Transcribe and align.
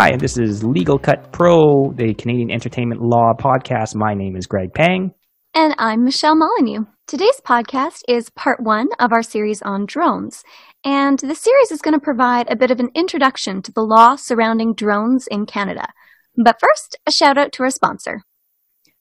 Hi, 0.00 0.16
this 0.16 0.38
is 0.38 0.62
Legal 0.62 0.96
Cut 0.96 1.32
Pro, 1.32 1.90
the 1.90 2.14
Canadian 2.14 2.52
Entertainment 2.52 3.00
Law 3.02 3.32
podcast. 3.36 3.96
My 3.96 4.14
name 4.14 4.36
is 4.36 4.46
Greg 4.46 4.72
Pang. 4.72 5.12
And 5.54 5.74
I'm 5.76 6.04
Michelle 6.04 6.36
Molyneux. 6.36 6.84
Today's 7.08 7.40
podcast 7.44 8.02
is 8.06 8.30
part 8.30 8.62
one 8.62 8.90
of 9.00 9.12
our 9.12 9.24
series 9.24 9.60
on 9.60 9.86
drones. 9.86 10.44
And 10.84 11.18
the 11.18 11.34
series 11.34 11.72
is 11.72 11.82
going 11.82 11.94
to 11.94 12.00
provide 12.00 12.48
a 12.48 12.54
bit 12.54 12.70
of 12.70 12.78
an 12.78 12.90
introduction 12.94 13.60
to 13.62 13.72
the 13.72 13.80
law 13.80 14.14
surrounding 14.14 14.72
drones 14.72 15.26
in 15.28 15.46
Canada. 15.46 15.88
But 16.36 16.60
first, 16.60 16.96
a 17.04 17.10
shout 17.10 17.36
out 17.36 17.50
to 17.54 17.64
our 17.64 17.70
sponsor. 17.70 18.22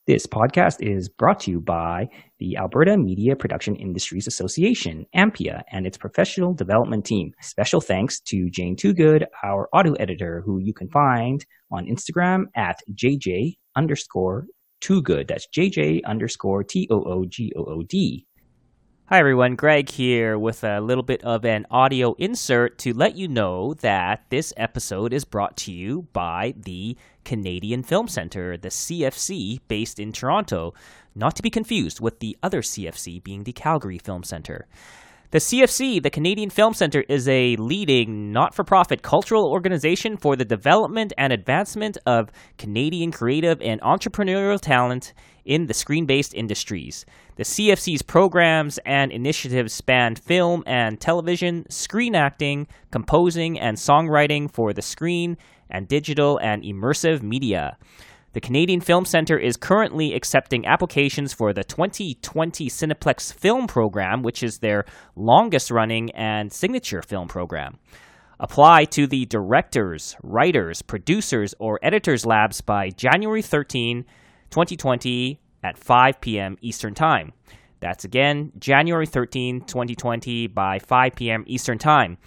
This 0.07 0.25
podcast 0.25 0.77
is 0.79 1.09
brought 1.09 1.41
to 1.41 1.51
you 1.51 1.59
by 1.59 2.07
the 2.39 2.55
Alberta 2.55 2.95
Media 2.95 3.35
Production 3.35 3.75
Industries 3.75 4.25
Association, 4.25 5.05
AMPIA, 5.13 5.63
and 5.69 5.85
its 5.85 5.97
professional 5.97 6.53
development 6.53 7.03
team. 7.03 7.33
Special 7.41 7.81
thanks 7.81 8.21
to 8.21 8.49
Jane 8.49 8.77
Toogood, 8.77 9.25
our 9.43 9.67
audio 9.73 9.95
editor, 9.95 10.41
who 10.45 10.59
you 10.59 10.73
can 10.73 10.87
find 10.91 11.45
on 11.73 11.87
Instagram 11.87 12.45
at 12.55 12.79
JJ 12.93 13.57
underscore 13.75 14.45
Toogood. 14.81 15.27
That's 15.27 15.49
JJ 15.53 16.05
underscore 16.05 16.63
T 16.63 16.87
O 16.89 17.03
O 17.03 17.25
G 17.25 17.51
O 17.57 17.65
O 17.65 17.83
D. 17.83 18.26
Hi 19.09 19.19
everyone, 19.19 19.55
Greg 19.55 19.89
here 19.89 20.37
with 20.37 20.65
a 20.65 20.81
little 20.81 21.01
bit 21.01 21.23
of 21.23 21.45
an 21.45 21.65
audio 21.71 22.13
insert 22.17 22.77
to 22.79 22.93
let 22.93 23.15
you 23.15 23.29
know 23.29 23.73
that 23.75 24.25
this 24.29 24.51
episode 24.57 25.13
is 25.13 25.23
brought 25.23 25.55
to 25.59 25.71
you 25.71 26.09
by 26.11 26.53
the 26.57 26.97
Canadian 27.23 27.83
Film 27.83 28.09
Centre, 28.09 28.57
the 28.57 28.67
CFC, 28.67 29.61
based 29.69 29.97
in 29.97 30.11
Toronto, 30.11 30.73
not 31.15 31.37
to 31.37 31.41
be 31.41 31.49
confused 31.49 32.01
with 32.01 32.19
the 32.19 32.35
other 32.43 32.61
CFC 32.61 33.23
being 33.23 33.45
the 33.45 33.53
Calgary 33.53 33.97
Film 33.97 34.23
Centre. 34.23 34.67
The 35.31 35.39
CFC, 35.39 36.03
the 36.03 36.09
Canadian 36.09 36.49
Film 36.49 36.73
Centre, 36.73 37.03
is 37.07 37.29
a 37.29 37.55
leading 37.55 38.33
not 38.33 38.53
for 38.53 38.65
profit 38.65 39.03
cultural 39.03 39.45
organization 39.45 40.15
for 40.17 40.35
the 40.35 40.45
development 40.45 41.13
and 41.17 41.31
advancement 41.31 41.97
of 42.05 42.29
Canadian 42.57 43.11
creative 43.11 43.61
and 43.61 43.79
entrepreneurial 43.81 44.59
talent 44.59 45.13
in 45.47 45.65
the 45.65 45.73
screen 45.73 46.05
based 46.05 46.35
industries. 46.35 47.05
The 47.37 47.43
CFC's 47.43 48.03
programs 48.03 48.77
and 48.85 49.11
initiatives 49.11 49.73
span 49.73 50.15
film 50.15 50.63
and 50.67 50.99
television, 50.99 51.65
screen 51.69 52.13
acting, 52.13 52.67
composing, 52.91 53.59
and 53.59 53.77
songwriting 53.77 54.51
for 54.51 54.73
the 54.73 54.81
screen, 54.81 55.37
and 55.69 55.87
digital 55.87 56.37
and 56.37 56.63
immersive 56.63 57.21
media. 57.23 57.77
The 58.33 58.41
Canadian 58.41 58.81
Film 58.81 59.05
Centre 59.05 59.39
is 59.39 59.57
currently 59.57 60.13
accepting 60.13 60.65
applications 60.67 61.33
for 61.33 61.53
the 61.53 61.63
2020 61.63 62.69
Cineplex 62.69 63.33
Film 63.33 63.65
Program, 63.65 64.21
which 64.21 64.43
is 64.43 64.59
their 64.59 64.85
longest 65.15 65.71
running 65.71 66.11
and 66.11 66.51
signature 66.53 67.01
film 67.01 67.27
program. 67.27 67.79
Apply 68.39 68.85
to 68.85 69.07
the 69.07 69.25
directors, 69.25 70.15
writers, 70.21 70.83
producers, 70.83 71.55
or 71.57 71.79
editors 71.81 72.27
labs 72.27 72.61
by 72.61 72.91
January 72.91 73.41
13, 73.41 74.05
2020 74.49 75.39
at 75.63 75.77
5 75.77 76.21
p.m. 76.21 76.57
Eastern 76.61 76.93
Time. 76.93 77.33
That's 77.79 78.05
again 78.05 78.51
January 78.57 79.05
13, 79.05 79.61
2020 79.61 80.47
by 80.47 80.79
5 80.79 81.15
p.m. 81.15 81.43
Eastern 81.47 81.77
Time. 81.77 82.17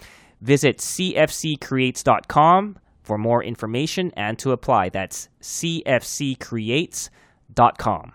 Visit 0.41 0.77
cfccreates.com 0.77 2.77
for 3.03 3.17
more 3.17 3.43
information 3.43 4.11
and 4.15 4.39
to 4.39 4.51
apply. 4.51 4.89
That's 4.89 5.27
cfccreates.com. 5.41 8.13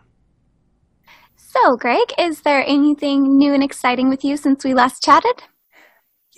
So, 1.37 1.77
Greg, 1.77 2.12
is 2.19 2.41
there 2.43 2.62
anything 2.67 3.39
new 3.39 3.55
and 3.55 3.62
exciting 3.62 4.11
with 4.11 4.25
you 4.25 4.37
since 4.37 4.65
we 4.65 4.75
last 4.75 5.01
chatted? 5.03 5.44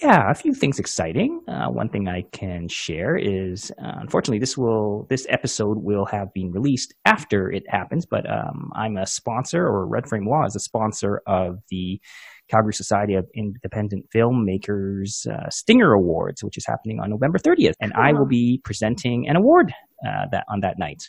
Yeah, 0.00 0.30
a 0.30 0.34
few 0.34 0.54
things 0.54 0.78
exciting. 0.78 1.42
Uh, 1.48 1.66
one 1.70 1.88
thing 1.88 2.06
I 2.06 2.22
can 2.30 2.68
share 2.68 3.16
is, 3.16 3.72
uh, 3.82 3.94
unfortunately, 3.96 4.38
this 4.38 4.56
will 4.56 5.08
this 5.10 5.26
episode 5.28 5.78
will 5.78 6.04
have 6.06 6.32
been 6.32 6.52
released 6.52 6.94
after 7.04 7.50
it 7.50 7.64
happens. 7.68 8.06
But 8.06 8.30
um, 8.30 8.70
I'm 8.76 8.96
a 8.96 9.06
sponsor, 9.06 9.66
or 9.66 9.88
Red 9.88 10.08
Frame 10.08 10.28
Law 10.28 10.44
is 10.44 10.54
a 10.54 10.60
sponsor 10.60 11.20
of 11.26 11.58
the 11.70 12.00
Calgary 12.48 12.74
Society 12.74 13.14
of 13.14 13.26
Independent 13.34 14.06
Filmmakers 14.14 15.26
uh, 15.26 15.50
Stinger 15.50 15.92
Awards, 15.92 16.44
which 16.44 16.56
is 16.56 16.64
happening 16.64 17.00
on 17.00 17.10
November 17.10 17.38
30th, 17.38 17.74
and 17.80 17.92
I 17.94 18.12
will 18.12 18.26
be 18.26 18.60
presenting 18.64 19.28
an 19.28 19.34
award 19.34 19.72
uh, 20.06 20.26
that 20.30 20.44
on 20.48 20.60
that 20.60 20.78
night. 20.78 21.02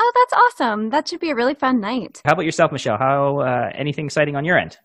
Oh, 0.00 0.12
that's 0.12 0.32
awesome! 0.32 0.90
That 0.90 1.06
should 1.06 1.20
be 1.20 1.30
a 1.30 1.36
really 1.36 1.54
fun 1.54 1.80
night. 1.80 2.20
How 2.24 2.32
about 2.32 2.46
yourself, 2.46 2.72
Michelle? 2.72 2.98
How 2.98 3.38
uh, 3.38 3.70
anything 3.74 4.06
exciting 4.06 4.34
on 4.34 4.44
your 4.44 4.58
end? 4.58 4.76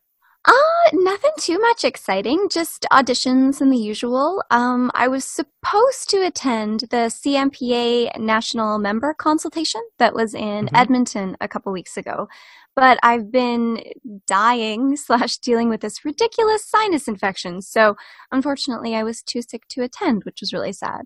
Uh, 0.46 0.54
nothing 0.94 1.32
too 1.38 1.60
much 1.60 1.84
exciting, 1.84 2.48
just 2.50 2.86
auditions 2.92 3.60
and 3.60 3.72
the 3.72 3.78
usual. 3.78 4.42
Um, 4.52 4.90
I 4.96 5.08
was 5.08 5.26
supposed 5.26 6.10
to 6.12 6.26
attend 6.26 6.82
the 6.92 7.12
CMPA 7.12 8.18
National 8.18 8.80
Member 8.80 9.14
Consultation 9.14 9.82
that 9.98 10.16
was 10.16 10.34
in 10.34 10.66
mm-hmm. 10.66 10.76
Edmonton 10.76 11.36
a 11.42 11.48
couple 11.50 11.74
weeks 11.74 11.98
ago, 11.98 12.30
but 12.74 12.98
I've 13.04 13.32
been 13.32 13.84
dying 14.28 14.96
slash 14.96 15.38
dealing 15.38 15.68
with 15.68 15.82
this 15.82 16.06
ridiculous 16.06 16.66
sinus 16.66 17.10
infection. 17.10 17.62
So 17.62 17.96
unfortunately, 18.32 18.96
I 18.96 19.04
was 19.04 19.22
too 19.22 19.42
sick 19.42 19.68
to 19.70 19.84
attend, 19.84 20.24
which 20.24 20.40
was 20.42 20.54
really 20.54 20.74
sad. 20.74 21.02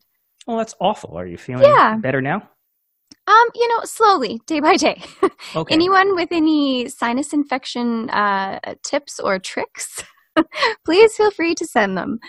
Well, 0.46 0.58
that's 0.58 0.76
awful. 0.80 1.18
Are 1.18 1.26
you 1.26 1.38
feeling 1.38 1.64
yeah. 1.64 1.98
better 1.98 2.22
now? 2.22 2.50
Um, 3.26 3.50
you 3.56 3.68
know, 3.70 3.82
slowly, 3.84 4.42
day 4.48 4.60
by 4.60 4.76
day. 4.76 5.02
Okay. 5.56 5.76
Anyone 5.76 6.16
with 6.16 6.30
any 6.32 6.90
sinus 6.90 7.32
infection 7.32 8.10
uh, 8.10 8.60
tips 8.82 9.20
or 9.20 9.38
tricks, 9.38 10.04
please 10.86 11.16
feel 11.16 11.30
free 11.30 11.54
to 11.54 11.66
send 11.68 11.96
them. 11.96 12.20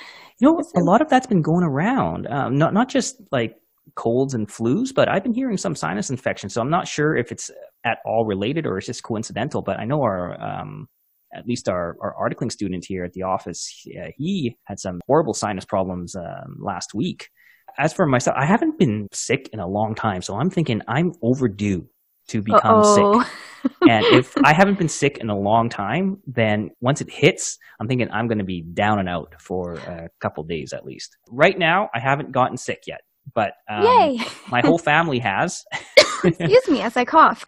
You 0.40 0.48
know, 0.48 0.62
a 0.76 0.84
lot 0.84 1.00
of 1.00 1.08
that's 1.08 1.26
been 1.26 1.40
going 1.40 1.64
around. 1.64 2.26
Um, 2.26 2.58
not 2.58 2.74
not 2.74 2.90
just 2.90 3.16
like 3.32 3.56
colds 3.94 4.34
and 4.34 4.46
flus, 4.46 4.94
but 4.94 5.08
I've 5.08 5.22
been 5.22 5.32
hearing 5.32 5.56
some 5.56 5.74
sinus 5.74 6.10
infections. 6.10 6.52
So 6.52 6.60
I'm 6.60 6.68
not 6.68 6.86
sure 6.86 7.16
if 7.16 7.32
it's 7.32 7.50
at 7.84 7.98
all 8.04 8.26
related 8.26 8.66
or 8.66 8.76
it's 8.76 8.86
just 8.88 9.02
coincidental. 9.02 9.62
But 9.62 9.78
I 9.78 9.86
know 9.86 10.02
our 10.02 10.38
um, 10.42 10.86
at 11.34 11.46
least 11.46 11.68
our, 11.68 11.96
our 12.00 12.14
articling 12.14 12.52
student 12.52 12.84
here 12.84 13.04
at 13.04 13.12
the 13.12 13.22
office, 13.22 13.86
uh, 13.98 14.08
he 14.16 14.56
had 14.64 14.78
some 14.78 15.00
horrible 15.06 15.34
sinus 15.34 15.64
problems 15.64 16.14
um, 16.14 16.58
last 16.60 16.94
week 16.94 17.30
as 17.78 17.92
for 17.92 18.06
myself, 18.06 18.36
I 18.38 18.44
haven't 18.46 18.78
been 18.78 19.08
sick 19.12 19.48
in 19.52 19.60
a 19.60 19.66
long 19.66 19.94
time, 19.94 20.22
so 20.22 20.36
I'm 20.36 20.50
thinking 20.50 20.80
I'm 20.88 21.12
overdue 21.22 21.88
to 22.28 22.42
become 22.42 22.80
Uh-oh. 22.80 23.22
sick. 23.22 23.32
and 23.88 24.04
if 24.06 24.34
I 24.44 24.52
haven't 24.56 24.78
been 24.78 24.88
sick 24.88 25.18
in 25.18 25.30
a 25.30 25.38
long 25.38 25.68
time, 25.68 26.18
then 26.26 26.70
once 26.80 27.00
it 27.00 27.10
hits, 27.10 27.58
I'm 27.80 27.88
thinking 27.88 28.10
I'm 28.10 28.28
going 28.28 28.38
to 28.38 28.44
be 28.44 28.62
down 28.62 28.98
and 28.98 29.08
out 29.08 29.34
for 29.40 29.74
a 29.74 30.08
couple 30.20 30.44
days 30.44 30.72
at 30.72 30.84
least. 30.84 31.16
Right 31.30 31.58
now, 31.58 31.88
I 31.94 32.00
haven't 32.00 32.32
gotten 32.32 32.56
sick 32.56 32.84
yet, 32.86 33.00
but 33.34 33.52
um, 33.70 33.84
Yay. 33.84 34.20
my 34.50 34.60
whole 34.60 34.78
family 34.78 35.18
has. 35.18 35.64
Excuse 36.24 36.68
me 36.68 36.80
as 36.80 36.96
I 36.96 37.04
cough. 37.04 37.44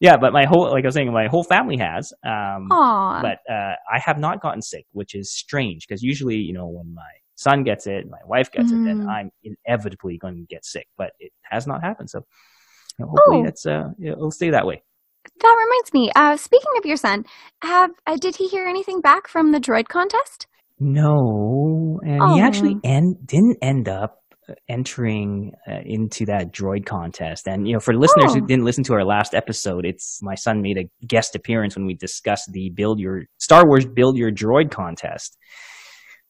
yeah, 0.00 0.16
but 0.16 0.32
my 0.32 0.46
whole, 0.46 0.70
like 0.70 0.84
I 0.84 0.88
was 0.88 0.94
saying, 0.94 1.12
my 1.12 1.26
whole 1.26 1.44
family 1.44 1.76
has. 1.76 2.12
Um, 2.24 2.68
Aww. 2.70 3.20
But 3.20 3.38
uh, 3.52 3.74
I 3.92 3.98
have 3.98 4.18
not 4.18 4.40
gotten 4.40 4.62
sick, 4.62 4.86
which 4.92 5.14
is 5.14 5.30
strange 5.30 5.86
because 5.86 6.02
usually, 6.02 6.36
you 6.36 6.54
know, 6.54 6.66
when 6.66 6.94
my 6.94 7.02
son 7.36 7.64
gets 7.64 7.86
it, 7.86 8.08
my 8.08 8.18
wife 8.26 8.50
gets 8.50 8.72
mm. 8.72 8.82
it, 8.82 8.84
then 8.84 8.98
mm-hmm. 9.00 9.08
I'm 9.08 9.30
inevitably 9.42 10.18
going 10.18 10.36
to 10.36 10.54
get 10.54 10.64
sick. 10.64 10.86
But 10.96 11.12
it 11.18 11.32
has 11.50 11.66
not 11.66 11.82
happened. 11.82 12.10
So 12.10 12.20
you 12.98 13.04
know, 13.04 13.10
hopefully 13.10 13.44
oh. 13.44 13.48
it's 13.48 13.66
uh, 13.66 13.90
it'll 14.02 14.30
stay 14.30 14.50
that 14.50 14.66
way. 14.66 14.82
That 15.40 15.56
reminds 15.66 15.92
me. 15.92 16.10
Uh, 16.14 16.36
speaking 16.36 16.70
of 16.78 16.84
your 16.84 16.96
son, 16.96 17.24
have 17.62 17.90
uh, 18.06 18.16
did 18.16 18.36
he 18.36 18.48
hear 18.48 18.66
anything 18.66 19.00
back 19.00 19.28
from 19.28 19.52
the 19.52 19.60
droid 19.60 19.88
contest? 19.88 20.46
No, 20.78 22.00
and 22.04 22.20
oh. 22.20 22.34
he 22.34 22.40
actually 22.40 22.76
end, 22.84 23.16
didn't 23.26 23.58
end 23.62 23.88
up 23.88 24.18
uh, 24.48 24.54
entering 24.68 25.52
uh, 25.66 25.80
into 25.84 26.26
that 26.26 26.52
droid 26.52 26.84
contest. 26.84 27.48
And 27.48 27.66
you 27.66 27.74
know, 27.74 27.80
for 27.80 27.94
listeners 27.94 28.32
oh. 28.32 28.34
who 28.34 28.46
didn't 28.46 28.64
listen 28.64 28.84
to 28.84 28.94
our 28.94 29.04
last 29.04 29.34
episode, 29.34 29.86
it's 29.86 30.20
my 30.22 30.34
son 30.34 30.60
made 30.62 30.78
a 30.78 31.06
guest 31.06 31.34
appearance 31.34 31.76
when 31.76 31.86
we 31.86 31.94
discussed 31.94 32.52
the 32.52 32.70
build 32.70 33.00
your 33.00 33.22
Star 33.38 33.66
Wars 33.66 33.86
build 33.86 34.16
your 34.16 34.30
droid 34.30 34.70
contest. 34.70 35.38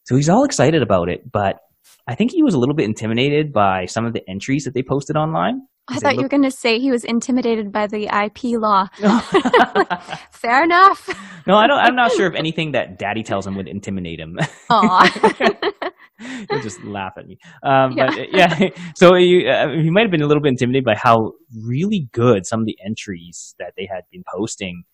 So 0.05 0.17
he's 0.17 0.29
all 0.29 0.45
excited 0.45 0.83
about 0.83 1.09
it, 1.09 1.31
but 1.31 1.61
I 2.07 2.15
think 2.15 2.31
he 2.33 2.43
was 2.43 2.55
a 2.55 2.59
little 2.59 2.75
bit 2.75 2.85
intimidated 2.85 3.53
by 3.53 3.87
some 3.87 4.05
of 4.05 4.13
the 4.13 4.23
entries 4.29 4.65
that 4.65 4.75
they 4.75 4.83
posted 4.83 5.17
online. 5.17 5.63
I 5.89 5.99
thought 5.99 6.13
look- 6.13 6.17
you 6.17 6.23
were 6.23 6.29
going 6.29 6.43
to 6.43 6.51
say 6.51 6.79
he 6.79 6.91
was 6.91 7.05
intimidated 7.05 7.71
by 7.73 7.87
the 7.87 8.05
IP 8.07 8.59
law. 8.59 8.89
Fair 10.31 10.65
enough. 10.65 11.09
No, 11.47 11.57
I 11.57 11.67
don't. 11.67 11.79
I'm 11.79 11.95
not 11.95 12.13
sure 12.13 12.27
if 12.27 12.35
anything 12.35 12.73
that 12.73 12.99
Daddy 12.99 13.23
tells 13.23 13.47
him 13.47 13.55
would 13.57 13.69
intimidate 13.69 14.19
him. 14.19 14.39
He'll 14.71 16.63
just 16.63 16.83
laugh 16.85 17.15
at 17.19 17.27
me. 17.27 17.39
Um, 17.63 17.93
yeah. 17.93 18.07
But 18.07 18.33
yeah, 18.33 18.69
so 18.95 19.15
you, 19.17 19.49
uh, 19.49 19.73
he 19.73 19.91
might 19.91 20.03
have 20.03 20.11
been 20.11 20.23
a 20.23 20.27
little 20.27 20.43
bit 20.43 20.51
intimidated 20.51 20.85
by 20.85 20.95
how 20.95 21.33
really 21.63 22.09
good 22.13 22.47
some 22.47 22.61
of 22.61 22.67
the 22.67 22.79
entries 22.85 23.55
that 23.59 23.75
they 23.77 23.87
had 23.87 24.05
been 24.11 24.23
posting 24.35 24.85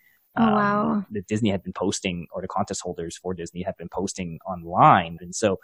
Oh, 0.40 0.44
um, 0.44 0.54
wow. 0.54 1.04
that 1.10 1.26
Disney 1.26 1.50
had 1.50 1.62
been 1.62 1.72
posting, 1.72 2.26
or 2.32 2.40
the 2.40 2.48
contest 2.48 2.80
holders 2.82 3.16
for 3.16 3.34
Disney 3.34 3.62
had 3.62 3.76
been 3.76 3.88
posting 3.88 4.38
online. 4.46 5.18
And 5.20 5.34
so, 5.34 5.58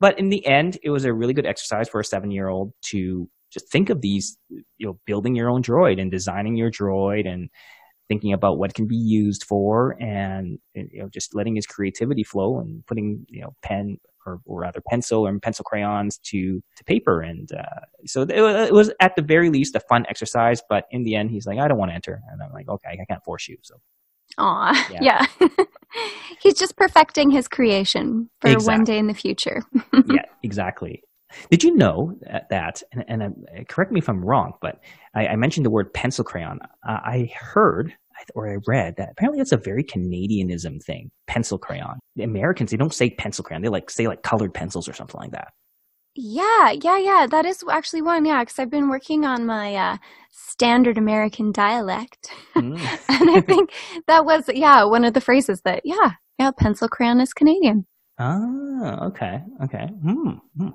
but 0.00 0.18
in 0.18 0.28
the 0.28 0.44
end, 0.46 0.78
it 0.82 0.90
was 0.90 1.04
a 1.04 1.12
really 1.12 1.32
good 1.32 1.46
exercise 1.46 1.88
for 1.88 2.00
a 2.00 2.04
seven 2.04 2.30
year 2.30 2.48
old 2.48 2.72
to 2.90 3.28
just 3.50 3.70
think 3.70 3.88
of 3.88 4.00
these, 4.00 4.36
you 4.50 4.86
know, 4.86 4.98
building 5.06 5.34
your 5.34 5.48
own 5.48 5.62
droid 5.62 6.00
and 6.00 6.10
designing 6.10 6.56
your 6.56 6.70
droid 6.70 7.26
and 7.26 7.48
thinking 8.08 8.32
about 8.32 8.58
what 8.58 8.74
can 8.74 8.86
be 8.86 8.96
used 8.96 9.44
for 9.44 9.96
and, 10.00 10.58
you 10.74 11.00
know, 11.00 11.08
just 11.08 11.34
letting 11.34 11.54
his 11.54 11.66
creativity 11.66 12.24
flow 12.24 12.58
and 12.58 12.84
putting, 12.86 13.24
you 13.28 13.40
know, 13.40 13.54
pen 13.62 13.98
or, 14.26 14.40
or 14.44 14.60
rather 14.60 14.80
pencil 14.88 15.26
or 15.26 15.38
pencil 15.38 15.64
crayons 15.64 16.18
to 16.18 16.62
to 16.76 16.84
paper. 16.84 17.20
And 17.20 17.50
uh, 17.52 17.80
so 18.06 18.22
it, 18.22 18.30
it, 18.30 18.72
was 18.72 18.92
at 19.00 19.16
the 19.16 19.22
very 19.22 19.50
least 19.50 19.74
a 19.74 19.80
fun 19.80 20.04
exercise. 20.08 20.62
But 20.68 20.86
in 20.90 21.02
the 21.02 21.14
end, 21.16 21.30
he's 21.30 21.46
like, 21.46 21.58
I 21.58 21.68
don't 21.68 21.78
want 21.78 21.90
to 21.90 21.94
enter, 21.94 22.20
and 22.30 22.42
I'm 22.42 22.52
like, 22.52 22.68
okay, 22.68 22.98
I 23.00 23.04
can't 23.04 23.24
force 23.24 23.48
you. 23.48 23.56
So. 23.62 23.76
Aw, 24.38 24.88
yeah. 24.90 25.26
yeah. 25.40 25.48
he's 26.40 26.54
just 26.54 26.76
perfecting 26.76 27.30
his 27.30 27.46
creation 27.46 28.30
for 28.40 28.48
exactly. 28.48 28.74
one 28.74 28.84
day 28.84 28.98
in 28.98 29.06
the 29.06 29.14
future. 29.14 29.62
yeah, 30.08 30.24
exactly. 30.42 31.02
Did 31.50 31.64
you 31.64 31.74
know 31.74 32.16
that, 32.50 32.82
and, 32.92 33.04
and 33.08 33.22
uh, 33.22 33.64
correct 33.68 33.92
me 33.92 33.98
if 33.98 34.08
I'm 34.08 34.24
wrong, 34.24 34.54
but 34.60 34.80
I, 35.14 35.28
I 35.28 35.36
mentioned 35.36 35.66
the 35.66 35.70
word 35.70 35.92
pencil 35.92 36.24
crayon. 36.24 36.60
Uh, 36.86 37.00
I 37.04 37.32
heard 37.34 37.94
or 38.34 38.48
I 38.50 38.56
read 38.66 38.96
that 38.96 39.10
apparently 39.12 39.40
that's 39.40 39.52
a 39.52 39.56
very 39.56 39.84
Canadianism 39.84 40.82
thing, 40.82 41.10
pencil 41.26 41.58
crayon. 41.58 41.98
The 42.16 42.24
Americans, 42.24 42.70
they 42.70 42.76
don't 42.76 42.94
say 42.94 43.10
pencil 43.10 43.44
crayon. 43.44 43.62
They 43.62 43.68
like 43.68 43.90
say 43.90 44.06
like 44.06 44.22
colored 44.22 44.54
pencils 44.54 44.88
or 44.88 44.92
something 44.92 45.20
like 45.20 45.32
that. 45.32 45.48
Yeah, 46.16 46.70
yeah, 46.70 46.98
yeah. 46.98 47.26
That 47.28 47.44
is 47.44 47.64
actually 47.68 48.02
one. 48.02 48.24
Yeah, 48.24 48.42
because 48.42 48.58
I've 48.58 48.70
been 48.70 48.88
working 48.88 49.24
on 49.24 49.46
my 49.46 49.74
uh, 49.74 49.96
standard 50.30 50.96
American 50.96 51.50
dialect, 51.50 52.30
mm. 52.54 52.78
and 53.08 53.30
I 53.30 53.40
think 53.40 53.72
that 54.06 54.24
was 54.24 54.48
yeah 54.54 54.84
one 54.84 55.04
of 55.04 55.14
the 55.14 55.20
phrases 55.20 55.62
that 55.64 55.82
yeah 55.84 56.12
yeah 56.38 56.52
pencil 56.56 56.88
crayon 56.88 57.20
is 57.20 57.32
Canadian. 57.32 57.86
Ah, 58.18 59.06
okay, 59.06 59.42
okay. 59.64 59.86
Hmm. 60.02 60.68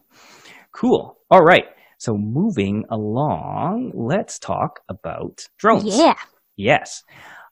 Cool. 0.73 1.17
All 1.31 1.43
right. 1.43 1.65
So 1.99 2.17
moving 2.17 2.85
along, 2.89 3.91
let's 3.93 4.39
talk 4.39 4.79
about 4.89 5.47
drones. 5.57 5.85
Yeah. 5.85 6.15
Yes. 6.59 7.03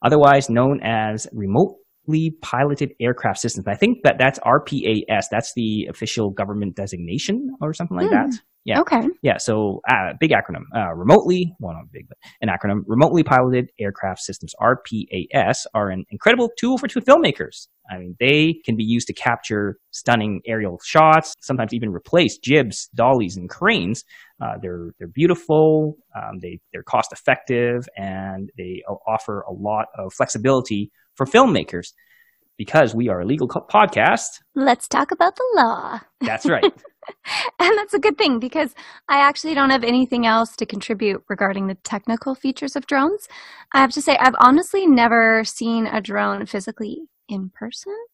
Otherwise 0.06 0.50
known 0.50 0.82
as 0.84 1.28
remotely 1.32 2.36
piloted 2.42 2.92
aircraft 3.00 3.40
systems. 3.40 3.66
I 3.68 3.76
think 3.76 4.04
that 4.04 4.18
that's 4.20 4.38
RPAS. 4.40 5.26
That's 5.32 5.54
the 5.56 5.88
official 5.90 6.30
government 6.30 6.76
designation 6.76 7.56
or 7.62 7.74
something 7.74 7.98
like 7.98 8.08
mm. 8.08 8.12
that. 8.12 8.40
Yeah. 8.68 8.82
Okay. 8.82 9.02
Yeah. 9.22 9.38
So, 9.38 9.80
uh, 9.90 10.12
big 10.20 10.32
acronym. 10.32 10.64
Uh, 10.76 10.94
remotely, 10.94 11.56
well, 11.58 11.74
not 11.74 11.90
big, 11.90 12.10
but 12.10 12.18
an 12.42 12.50
acronym. 12.50 12.82
Remotely 12.86 13.24
piloted 13.24 13.72
aircraft 13.80 14.20
systems 14.20 14.54
(RPAS) 14.62 15.66
are 15.74 15.90
an 15.90 16.04
incredible 16.10 16.50
tool 16.60 16.78
for 16.78 16.90
two 16.90 17.00
filmmakers. 17.00 17.68
I 17.90 17.98
mean, 17.98 18.18
they 18.20 18.60
can 18.66 18.76
be 18.76 18.84
used 18.84 19.08
to 19.08 19.14
capture 19.14 19.78
stunning 19.92 20.42
aerial 20.46 20.82
shots, 20.84 21.34
sometimes 21.40 21.74
even 21.74 21.94
replace 21.94 22.38
jibs, 22.38 22.90
dollies, 22.94 23.38
and 23.38 23.50
cranes. 23.50 24.04
Uh, 24.42 24.56
they're 24.62 24.92
they're 25.00 25.08
beautiful. 25.08 25.96
Um, 26.14 26.40
they 26.42 26.60
they're 26.74 26.84
cost 26.84 27.14
effective, 27.14 27.88
and 27.96 28.52
they 28.58 28.84
offer 29.08 29.46
a 29.48 29.54
lot 29.54 29.86
of 29.98 30.14
flexibility 30.14 30.92
for 31.16 31.26
filmmakers. 31.26 31.94
Because 32.58 32.96
we 32.96 33.08
are 33.08 33.22
a 33.22 33.26
legal 33.26 33.48
co- 33.48 33.68
podcast, 33.72 34.42
let's 34.56 34.88
talk 34.88 35.12
about 35.12 35.36
the 35.36 35.46
law. 35.56 36.00
That's 36.22 36.48
right. 36.48 36.66
and 37.60 37.78
that's 37.78 37.94
a 37.94 38.00
good 38.00 38.18
thing 38.18 38.40
because 38.40 38.74
I 39.08 39.20
actually 39.20 39.54
don't 39.54 39.70
have 39.70 39.84
anything 39.84 40.26
else 40.26 40.56
to 40.58 40.66
contribute 40.66 41.24
regarding 41.30 41.68
the 41.68 41.76
technical 41.76 42.36
features 42.36 42.76
of 42.76 42.88
drones. 42.88 43.28
I 43.74 43.80
have 43.80 43.92
to 43.92 44.02
say, 44.02 44.18
I've 44.18 44.36
honestly 44.40 44.86
never 44.88 45.44
seen 45.44 45.88
a 45.88 46.02
drone 46.02 46.46
physically 46.46 47.04
in 47.30 47.52
person. 47.54 47.96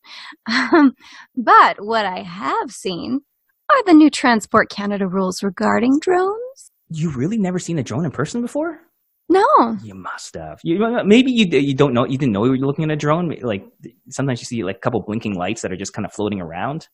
Um, 0.74 0.94
but 1.36 1.78
what 1.80 2.06
I 2.06 2.24
have 2.24 2.72
seen 2.72 3.22
are 3.70 3.84
the 3.86 3.94
new 3.94 4.10
Transport 4.10 4.70
Canada 4.70 5.08
rules 5.08 5.44
regarding 5.44 6.00
drones. 6.00 6.72
You 6.90 7.12
really 7.12 7.38
never 7.38 7.60
seen 7.60 7.80
a 7.80 7.84
drone 7.84 8.06
in 8.06 8.12
person 8.12 8.42
before? 8.42 8.82
No. 9.30 9.78
You 9.84 9.96
must 9.96 10.36
have. 10.36 10.60
You, 10.64 11.04
maybe 11.06 11.32
you 11.32 11.46
you 11.46 11.74
don't 11.74 11.94
know. 11.94 12.06
You 12.06 12.18
didn't 12.18 12.34
know 12.34 12.44
you 12.46 12.52
were 12.52 12.58
looking 12.58 12.84
at 12.84 12.92
a 12.92 12.96
drone. 12.96 13.36
Like 13.42 13.66
sometimes 14.10 14.42
you 14.42 14.46
see 14.46 14.64
like 14.64 14.78
a 14.78 14.80
couple 14.80 15.02
blinking 15.02 15.36
lights 15.36 15.62
that 15.62 15.72
are 15.72 15.78
just 15.78 15.94
kind 15.94 16.06
of 16.06 16.14
floating 16.14 16.42
around, 16.42 16.88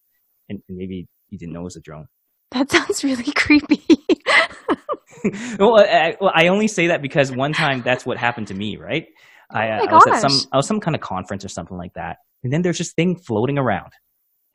and, 0.50 0.62
and 0.68 0.78
maybe 0.78 1.08
you 1.30 1.38
didn't 1.38 1.54
know 1.54 1.62
it 1.62 1.66
was 1.66 1.76
a 1.76 1.82
drone. 1.82 2.08
That 2.52 2.72
sounds 2.72 3.04
really 3.04 3.32
creepy. 3.36 3.84
well, 5.60 5.80
I, 5.80 6.16
well, 6.20 6.32
I 6.34 6.48
only 6.48 6.68
say 6.68 6.88
that 6.88 7.02
because 7.02 7.32
one 7.32 7.54
time 7.54 7.82
that's 7.84 8.06
what 8.06 8.18
happened 8.18 8.48
to 8.48 8.54
me. 8.54 8.78
Right? 8.78 9.08
I, 9.52 9.80
oh 9.80 9.86
I 9.86 9.94
was 9.94 10.08
at 10.08 10.30
some 10.30 10.50
I 10.52 10.58
was 10.58 10.68
some 10.68 10.80
kind 10.80 10.96
of 10.96 11.02
conference 11.02 11.44
or 11.44 11.50
something 11.50 11.78
like 11.78 11.94
that, 11.94 12.18
and 12.44 12.54
then 12.54 12.62
there's 12.62 12.78
this 12.78 12.94
thing 12.94 13.16
floating 13.16 13.58
around, 13.58 13.92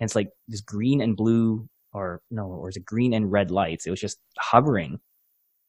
and 0.01 0.07
it's 0.07 0.15
like 0.15 0.29
this 0.49 0.61
green 0.61 1.01
and 1.01 1.17
blue, 1.17 1.69
or 1.93 2.21
no, 2.31 2.47
or 2.47 2.69
is 2.69 2.77
it 2.77 2.85
green 2.85 3.13
and 3.13 3.31
red 3.31 3.51
lights? 3.51 3.87
It 3.87 3.91
was 3.91 4.01
just 4.01 4.19
hovering. 4.39 4.99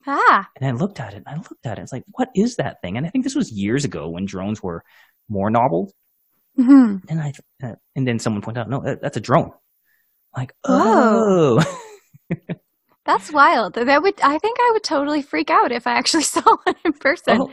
Ah. 0.08 0.48
And 0.60 0.70
I 0.70 0.72
looked 0.72 1.00
at 1.00 1.14
it, 1.14 1.24
and 1.26 1.28
I 1.28 1.36
looked 1.36 1.66
at 1.66 1.80
it. 1.80 1.82
It's 1.82 1.92
like, 1.92 2.04
what 2.12 2.30
is 2.36 2.58
that 2.58 2.78
thing? 2.84 2.98
And 2.98 3.08
I 3.08 3.10
think 3.10 3.24
this 3.24 3.36
was 3.36 3.52
years 3.52 3.86
ago 3.86 4.10
when 4.10 4.26
drones 4.26 4.62
were 4.62 4.84
more 5.30 5.50
novel. 5.50 5.92
Mm-hmm. 6.60 6.98
And 7.10 7.20
I, 7.20 7.34
uh, 7.64 7.76
and 7.96 8.08
then 8.08 8.20
someone 8.20 8.42
pointed 8.42 8.62
out, 8.62 8.70
no, 8.70 8.82
that, 8.86 9.02
that's 9.02 9.18
a 9.18 9.22
drone. 9.22 9.52
Like, 10.36 10.54
oh. 10.64 11.64
That's 13.06 13.32
wild. 13.32 13.76
That 13.76 14.02
would 14.02 14.20
I 14.22 14.38
think 14.40 14.58
I 14.60 14.70
would 14.74 14.84
totally 14.84 15.22
freak 15.22 15.50
out 15.50 15.72
if 15.72 15.86
I 15.86 15.94
actually 15.94 16.24
saw 16.36 16.42
one 16.42 16.76
in 16.84 16.94
person. 16.94 17.42
Oh. 17.42 17.52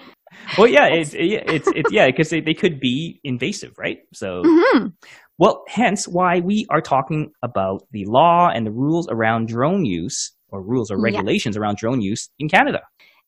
Well, 0.57 0.67
yeah, 0.67 0.87
it's 0.87 1.15
it's 1.15 1.69
it's 1.75 1.93
yeah, 1.93 2.07
because 2.07 2.31
they, 2.31 2.41
they 2.41 2.55
could 2.55 2.81
be 2.81 3.21
invasive, 3.23 3.73
right? 3.77 3.99
So, 4.15 4.43
mm-hmm. 4.43 4.87
well, 5.37 5.63
hence 5.69 6.09
why 6.09 6.41
we 6.41 6.67
are 6.71 6.81
talking 6.81 7.33
about 7.43 7.83
the 7.91 8.07
law 8.07 8.49
and 8.49 8.67
the 8.67 8.71
rules 8.71 9.07
around 9.11 9.49
drone 9.49 9.85
use, 9.85 10.33
or 10.49 10.63
rules 10.63 10.91
or 10.91 10.99
regulations 10.99 11.55
yeah. 11.55 11.61
around 11.61 11.77
drone 11.77 12.01
use 12.01 12.31
in 12.39 12.49
Canada. 12.49 12.81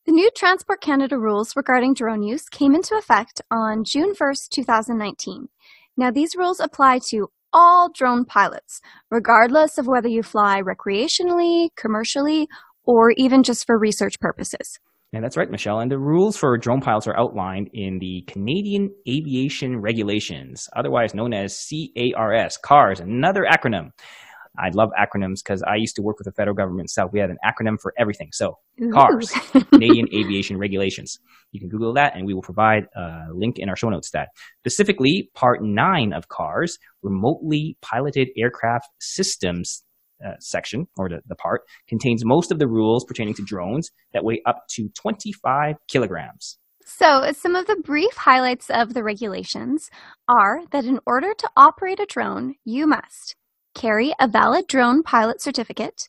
The 0.06 0.12
new 0.12 0.30
Transport 0.36 0.80
Canada 0.80 1.18
rules 1.18 1.56
regarding 1.56 1.94
drone 1.94 2.22
use 2.22 2.48
came 2.50 2.74
into 2.74 2.94
effect 2.94 3.40
on 3.50 3.84
June 3.84 4.14
1st, 4.14 4.50
2019. 4.50 5.48
Now, 5.96 6.10
these 6.10 6.36
rules 6.36 6.60
apply 6.60 7.00
to 7.10 7.30
all 7.54 7.90
drone 7.90 8.26
pilots, 8.26 8.80
regardless 9.10 9.78
of 9.78 9.86
whether 9.86 10.08
you 10.08 10.22
fly 10.22 10.60
recreationally, 10.60 11.68
commercially, 11.76 12.48
or 12.84 13.12
even 13.12 13.42
just 13.42 13.64
for 13.64 13.78
research 13.78 14.20
purposes. 14.20 14.78
Yeah, 15.12 15.20
that's 15.20 15.36
right, 15.36 15.48
Michelle. 15.48 15.78
And 15.78 15.90
the 15.90 15.98
rules 15.98 16.36
for 16.36 16.58
drone 16.58 16.80
pilots 16.80 17.06
are 17.06 17.16
outlined 17.16 17.70
in 17.72 18.00
the 18.00 18.24
Canadian 18.26 18.90
Aviation 19.08 19.80
Regulations, 19.80 20.68
otherwise 20.74 21.14
known 21.14 21.32
as 21.32 21.56
CARS, 21.96 22.56
CARS, 22.56 22.98
another 22.98 23.46
acronym. 23.48 23.90
I 24.58 24.70
love 24.72 24.90
acronyms 24.98 25.42
because 25.44 25.62
I 25.62 25.76
used 25.76 25.96
to 25.96 26.02
work 26.02 26.18
with 26.18 26.26
the 26.26 26.32
federal 26.32 26.54
government, 26.54 26.90
so 26.90 27.08
we 27.12 27.18
had 27.18 27.30
an 27.30 27.38
acronym 27.44 27.76
for 27.80 27.92
everything. 27.98 28.28
So, 28.32 28.58
CARS, 28.92 29.30
Canadian 29.72 30.06
Aviation 30.14 30.58
Regulations. 30.58 31.18
You 31.50 31.60
can 31.60 31.68
Google 31.68 31.92
that, 31.94 32.16
and 32.16 32.26
we 32.26 32.34
will 32.34 32.42
provide 32.42 32.84
a 32.96 33.26
link 33.32 33.58
in 33.58 33.68
our 33.68 33.76
show 33.76 33.88
notes. 33.88 34.10
That 34.10 34.28
specifically, 34.60 35.30
Part 35.34 35.62
Nine 35.62 36.12
of 36.12 36.28
CARS, 36.28 36.78
Remotely 37.02 37.76
Piloted 37.82 38.28
Aircraft 38.36 38.88
Systems 39.00 39.82
uh, 40.24 40.34
section, 40.38 40.86
or 40.96 41.08
the, 41.08 41.20
the 41.26 41.34
part, 41.34 41.62
contains 41.88 42.24
most 42.24 42.52
of 42.52 42.58
the 42.58 42.68
rules 42.68 43.04
pertaining 43.04 43.34
to 43.34 43.42
drones 43.42 43.90
that 44.12 44.24
weigh 44.24 44.40
up 44.46 44.62
to 44.70 44.88
25 44.94 45.76
kilograms. 45.88 46.58
So, 46.86 47.32
some 47.32 47.56
of 47.56 47.66
the 47.66 47.76
brief 47.76 48.14
highlights 48.14 48.70
of 48.70 48.94
the 48.94 49.02
regulations 49.02 49.90
are 50.28 50.60
that 50.70 50.84
in 50.84 51.00
order 51.06 51.32
to 51.36 51.50
operate 51.56 51.98
a 51.98 52.06
drone, 52.06 52.54
you 52.64 52.86
must 52.86 53.36
carry 53.74 54.14
a 54.20 54.28
valid 54.28 54.66
drone 54.66 55.02
pilot 55.02 55.40
certificate, 55.40 56.08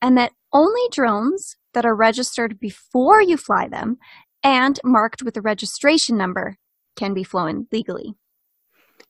and 0.00 0.16
that 0.16 0.32
only 0.52 0.82
drones 0.90 1.56
that 1.74 1.84
are 1.84 1.94
registered 1.94 2.58
before 2.60 3.20
you 3.20 3.36
fly 3.36 3.68
them 3.68 3.98
and 4.42 4.78
marked 4.84 5.22
with 5.22 5.36
a 5.36 5.42
registration 5.42 6.16
number 6.16 6.56
can 6.96 7.12
be 7.14 7.24
flown 7.24 7.66
legally. 7.72 8.14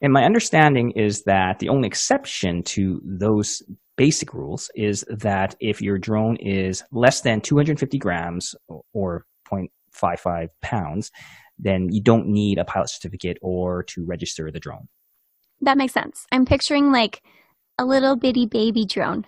And 0.01 0.13
my 0.13 0.25
understanding 0.25 0.93
is 0.93 1.23
that 1.25 1.59
the 1.59 1.69
only 1.69 1.87
exception 1.87 2.63
to 2.65 3.01
those 3.05 3.63
basic 3.97 4.35
rules 4.35 4.71
is 4.75 5.05
that 5.09 5.55
if 5.61 5.81
your 5.81 5.99
drone 5.99 6.37
is 6.37 6.83
less 6.93 7.23
than 7.23 7.41
250 7.41 7.99
grams 7.99 8.55
or 8.93 9.25
0.55 9.51 10.49
pounds, 10.61 11.11
then 11.59 11.89
you 11.91 12.03
don't 12.03 12.29
need 12.29 12.59
a 12.59 12.65
pilot 12.65 12.91
certificate 12.91 13.39
or 13.41 13.83
to 13.85 14.05
register 14.05 14.51
the 14.51 14.61
drone. 14.61 14.89
That 15.63 15.79
makes 15.79 15.95
sense. 15.95 16.27
I'm 16.31 16.45
picturing 16.45 16.93
like 16.93 17.23
a 17.79 17.85
little 17.85 18.17
bitty 18.17 18.47
baby 18.47 18.85
drone, 18.85 19.25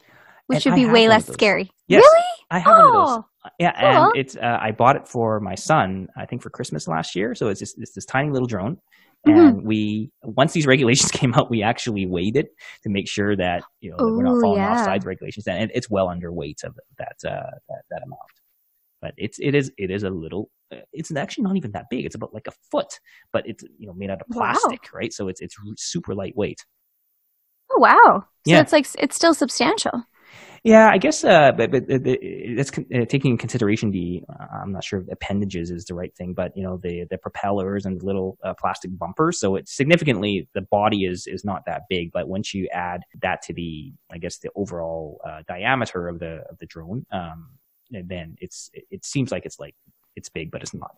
which 0.47 0.67
and 0.67 0.75
would 0.75 0.81
be 0.81 0.91
way 0.91 1.09
less 1.09 1.27
scary. 1.27 1.71
Yes, 1.87 2.03
really? 2.03 2.27
I 2.51 2.59
have 2.59 2.75
oh, 2.77 2.79
one 2.79 2.87
of 2.87 2.93
those. 2.93 3.25
Oh, 3.45 3.51
yeah, 3.59 3.73
cool. 3.73 4.05
and 4.05 4.17
it's 4.17 4.37
uh, 4.37 4.59
I 4.61 4.73
bought 4.73 4.97
it 4.97 5.09
for 5.09 5.41
my 5.41 5.55
son. 5.55 6.09
I 6.17 6.27
think 6.27 6.43
for 6.43 6.51
Christmas 6.51 6.89
last 6.89 7.15
year. 7.15 7.35
So 7.35 7.49
it's 7.49 7.61
just, 7.61 7.79
it's 7.79 7.93
this 7.93 8.05
tiny 8.05 8.31
little 8.31 8.47
drone, 8.47 8.79
mm-hmm. 9.27 9.39
and 9.39 9.65
we 9.65 10.11
once 10.23 10.53
these 10.53 10.67
regulations 10.75 11.11
came 11.11 11.35
out, 11.35 11.51
we 11.51 11.63
actually 11.63 12.07
weighed 12.07 12.37
it 12.37 12.49
to 12.83 12.89
make 12.89 13.09
sure 13.09 13.37
that 13.37 13.63
you 13.81 13.91
know 13.91 14.05
Ooh, 14.05 14.17
we're 14.17 14.25
not 14.25 14.41
falling 14.41 14.61
yeah. 14.61 14.73
offside 14.73 15.05
regulations, 15.05 15.47
and 15.47 15.71
it's 15.75 15.91
well 15.91 16.09
under 16.09 16.33
weight 16.33 16.61
of 16.65 16.79
that 16.99 17.17
uh, 17.25 17.51
that, 17.69 17.83
that 17.91 18.03
amount. 18.03 18.21
But 19.01 19.15
it's 19.17 19.39
it 19.39 19.55
is 19.55 19.71
it 19.79 19.91
is 19.91 20.03
a 20.03 20.11
little. 20.11 20.51
Uh, 20.73 20.79
it's 20.93 21.15
actually 21.15 21.45
not 21.45 21.57
even 21.57 21.73
that 21.73 21.87
big. 21.91 22.05
It's 22.05 22.17
about 22.17 22.35
like 22.35 22.47
a 22.49 22.53
foot, 22.71 22.99
but 23.33 23.47
it's 23.47 23.65
you 23.79 23.87
know 23.87 23.95
made 23.95 24.11
out 24.11 24.21
of 24.21 24.27
plastic, 24.33 24.83
wow. 24.93 24.99
right? 24.99 25.13
So 25.13 25.29
it's 25.29 25.41
it's 25.41 25.57
super 25.77 26.15
lightweight. 26.15 26.65
Oh 27.79 27.81
wow! 27.81 28.25
So 28.47 28.55
yeah. 28.55 28.61
it's 28.61 28.73
like 28.73 28.87
it's 28.99 29.15
still 29.15 29.35
substantial. 29.35 30.03
Yeah, 30.65 30.89
I 30.91 30.99
guess, 30.99 31.23
uh, 31.23 31.53
but, 31.57 31.71
but 31.71 31.85
it's 31.89 32.73
uh, 32.77 33.05
taking 33.09 33.31
in 33.31 33.39
consideration 33.39 33.93
the, 33.93 34.25
uh, 34.29 34.45
I'm 34.61 34.73
not 34.73 34.83
sure 34.83 35.01
if 35.01 35.07
appendages 35.11 35.71
is 35.71 35.85
the 35.85 35.95
right 35.95 36.13
thing, 36.17 36.35
but 36.35 36.51
you 36.57 36.65
know, 36.65 36.79
the, 36.83 37.07
the 37.09 37.17
propellers 37.17 37.87
and 37.87 38.01
the 38.01 38.05
little 38.05 38.39
uh, 38.43 38.55
plastic 38.59 38.91
bumpers. 38.99 39.39
So 39.39 39.55
it's 39.55 39.75
significantly, 39.75 40.49
the 40.55 40.63
body 40.63 41.05
is, 41.05 41.29
is 41.29 41.45
not 41.45 41.63
that 41.67 41.83
big, 41.89 42.11
but 42.13 42.29
once 42.29 42.55
you 42.55 42.69
add 42.73 43.03
that 43.23 43.41
to 43.43 43.55
the, 43.55 43.93
I 44.11 44.19
guess, 44.19 44.39
the 44.39 44.51
overall 44.57 45.21
uh, 45.25 45.43
diameter 45.47 46.09
of 46.09 46.19
the, 46.19 46.43
of 46.51 46.59
the 46.59 46.67
drone, 46.67 47.07
um, 47.13 47.51
then 47.91 48.35
it's, 48.41 48.69
it 48.75 49.05
seems 49.05 49.31
like 49.31 49.47
it's 49.47 49.61
like, 49.61 49.77
it's 50.17 50.29
big, 50.29 50.51
but 50.51 50.63
it's 50.63 50.75
not. 50.75 50.97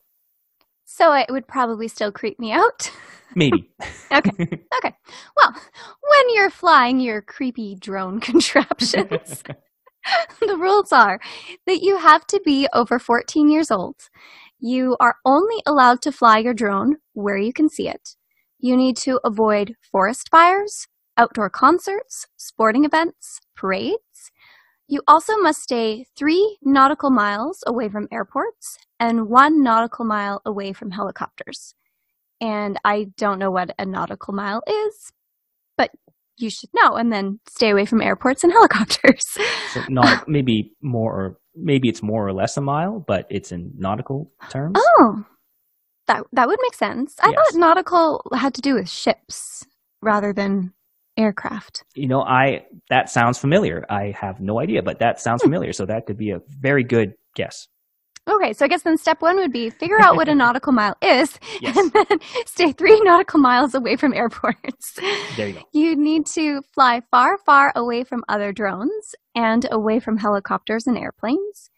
So 0.92 1.12
it 1.12 1.26
would 1.30 1.46
probably 1.46 1.86
still 1.86 2.10
creep 2.10 2.40
me 2.40 2.50
out. 2.50 2.90
Maybe. 3.36 3.70
okay. 4.12 4.30
Okay. 4.76 4.94
Well, 5.36 5.52
when 5.52 6.34
you're 6.34 6.50
flying 6.50 6.98
your 6.98 7.22
creepy 7.22 7.76
drone 7.76 8.18
contraptions, 8.30 9.44
the 10.40 10.56
rules 10.56 10.92
are 10.92 11.20
that 11.64 11.82
you 11.82 11.98
have 11.98 12.26
to 12.26 12.40
be 12.44 12.66
over 12.74 12.98
14 12.98 13.48
years 13.48 13.70
old. 13.70 13.94
You 14.58 14.96
are 14.98 15.14
only 15.24 15.62
allowed 15.64 16.02
to 16.02 16.12
fly 16.12 16.38
your 16.38 16.54
drone 16.54 16.96
where 17.12 17.38
you 17.38 17.52
can 17.52 17.68
see 17.68 17.88
it. 17.88 18.16
You 18.58 18.76
need 18.76 18.96
to 18.98 19.20
avoid 19.24 19.76
forest 19.92 20.28
fires, 20.28 20.88
outdoor 21.16 21.50
concerts, 21.50 22.26
sporting 22.36 22.84
events, 22.84 23.38
parades. 23.54 24.09
You 24.90 25.02
also 25.06 25.36
must 25.36 25.62
stay 25.62 26.04
three 26.16 26.58
nautical 26.62 27.10
miles 27.10 27.62
away 27.64 27.88
from 27.88 28.08
airports 28.10 28.76
and 28.98 29.28
one 29.28 29.62
nautical 29.62 30.04
mile 30.04 30.42
away 30.44 30.72
from 30.72 30.90
helicopters. 30.90 31.76
And 32.40 32.76
I 32.84 33.06
don't 33.16 33.38
know 33.38 33.52
what 33.52 33.72
a 33.78 33.86
nautical 33.86 34.34
mile 34.34 34.62
is, 34.66 35.12
but 35.78 35.92
you 36.38 36.50
should 36.50 36.70
know 36.74 36.96
and 36.96 37.12
then 37.12 37.38
stay 37.48 37.70
away 37.70 37.86
from 37.86 38.02
airports 38.02 38.42
and 38.42 38.52
helicopters. 38.58 39.38
so 39.72 39.80
not 39.88 40.24
maybe 40.28 40.72
more 40.82 41.12
or 41.12 41.38
maybe 41.54 41.88
it's 41.88 42.02
more 42.02 42.26
or 42.26 42.32
less 42.32 42.56
a 42.56 42.60
mile, 42.60 42.98
but 43.06 43.26
it's 43.30 43.52
in 43.52 43.70
nautical 43.78 44.32
terms. 44.48 44.74
Oh. 44.76 45.24
That 46.08 46.24
that 46.32 46.48
would 46.48 46.58
make 46.62 46.74
sense. 46.74 47.14
I 47.22 47.28
yes. 47.28 47.36
thought 47.36 47.60
nautical 47.60 48.22
had 48.34 48.54
to 48.54 48.60
do 48.60 48.74
with 48.74 48.90
ships 48.90 49.64
rather 50.02 50.32
than 50.32 50.72
aircraft. 51.20 51.84
You 51.94 52.08
know, 52.08 52.22
I 52.22 52.64
that 52.88 53.10
sounds 53.10 53.38
familiar. 53.38 53.84
I 53.88 54.14
have 54.18 54.40
no 54.40 54.60
idea, 54.60 54.82
but 54.82 54.98
that 55.00 55.20
sounds 55.20 55.42
hmm. 55.42 55.48
familiar. 55.48 55.72
So 55.72 55.86
that 55.86 56.06
could 56.06 56.16
be 56.16 56.30
a 56.30 56.40
very 56.48 56.84
good 56.84 57.14
guess. 57.34 57.68
Okay, 58.28 58.52
so 58.52 58.64
I 58.64 58.68
guess 58.68 58.82
then 58.82 58.98
step 58.98 59.22
one 59.22 59.36
would 59.36 59.52
be 59.52 59.70
figure 59.70 60.00
out 60.00 60.14
what 60.14 60.28
a 60.28 60.34
nautical 60.36 60.72
mile 60.72 60.96
is, 61.02 61.38
yes. 61.60 61.76
and 61.76 61.92
then 61.92 62.18
stay 62.46 62.72
three 62.72 63.00
nautical 63.00 63.40
miles 63.40 63.74
away 63.74 63.96
from 63.96 64.12
airports. 64.14 64.98
There 65.36 65.48
you 65.48 65.54
go. 65.54 65.62
You 65.72 65.96
need 65.96 66.26
to 66.34 66.62
fly 66.74 67.02
far, 67.10 67.38
far 67.38 67.72
away 67.74 68.04
from 68.04 68.22
other 68.28 68.52
drones 68.52 69.14
and 69.34 69.66
away 69.70 70.00
from 70.00 70.18
helicopters 70.18 70.86
and 70.86 70.98
airplanes. 70.98 71.70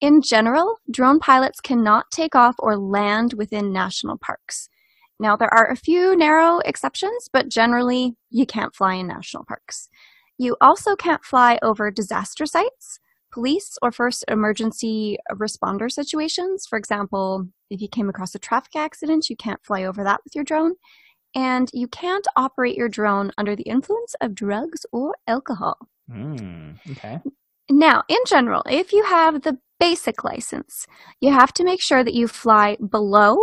In 0.00 0.20
general, 0.20 0.76
drone 0.90 1.18
pilots 1.18 1.60
cannot 1.60 2.10
take 2.10 2.34
off 2.34 2.56
or 2.58 2.76
land 2.76 3.32
within 3.34 3.72
national 3.72 4.18
parks. 4.18 4.68
Now, 5.18 5.36
there 5.36 5.52
are 5.52 5.70
a 5.70 5.76
few 5.76 6.16
narrow 6.16 6.58
exceptions, 6.58 7.28
but 7.32 7.48
generally, 7.48 8.16
you 8.30 8.46
can't 8.46 8.74
fly 8.74 8.94
in 8.94 9.06
national 9.06 9.44
parks. 9.44 9.88
You 10.38 10.56
also 10.60 10.94
can't 10.94 11.24
fly 11.24 11.58
over 11.62 11.90
disaster 11.90 12.44
sites, 12.44 12.98
police 13.32 13.78
or 13.80 13.90
first 13.90 14.24
emergency 14.28 15.18
responder 15.32 15.90
situations. 15.90 16.66
For 16.66 16.78
example, 16.78 17.48
if 17.70 17.80
you 17.80 17.88
came 17.88 18.08
across 18.08 18.34
a 18.34 18.38
traffic 18.38 18.76
accident, 18.76 19.30
you 19.30 19.36
can't 19.36 19.64
fly 19.64 19.84
over 19.84 20.04
that 20.04 20.20
with 20.24 20.34
your 20.34 20.44
drone. 20.44 20.74
And 21.34 21.70
you 21.72 21.88
can't 21.88 22.26
operate 22.36 22.76
your 22.76 22.88
drone 22.88 23.32
under 23.36 23.56
the 23.56 23.64
influence 23.64 24.14
of 24.20 24.34
drugs 24.34 24.86
or 24.92 25.16
alcohol. 25.26 25.76
Mm, 26.10 26.78
okay. 26.92 27.20
Now, 27.68 28.04
in 28.08 28.18
general, 28.26 28.62
if 28.68 28.92
you 28.92 29.04
have 29.04 29.42
the 29.42 29.58
basic 29.78 30.24
license, 30.24 30.86
you 31.20 31.32
have 31.32 31.52
to 31.54 31.64
make 31.64 31.82
sure 31.82 32.04
that 32.04 32.14
you 32.14 32.28
fly 32.28 32.76
below 32.76 33.38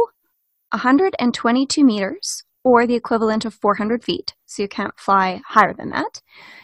122 0.73 1.83
meters 1.83 2.43
or 2.63 2.87
the 2.87 2.95
equivalent 2.95 3.45
of 3.45 3.53
400 3.53 4.03
feet, 4.03 4.33
so 4.45 4.61
you 4.61 4.67
can't 4.67 4.97
fly 4.97 5.41
higher 5.47 5.73
than 5.73 5.89
that. 5.91 6.21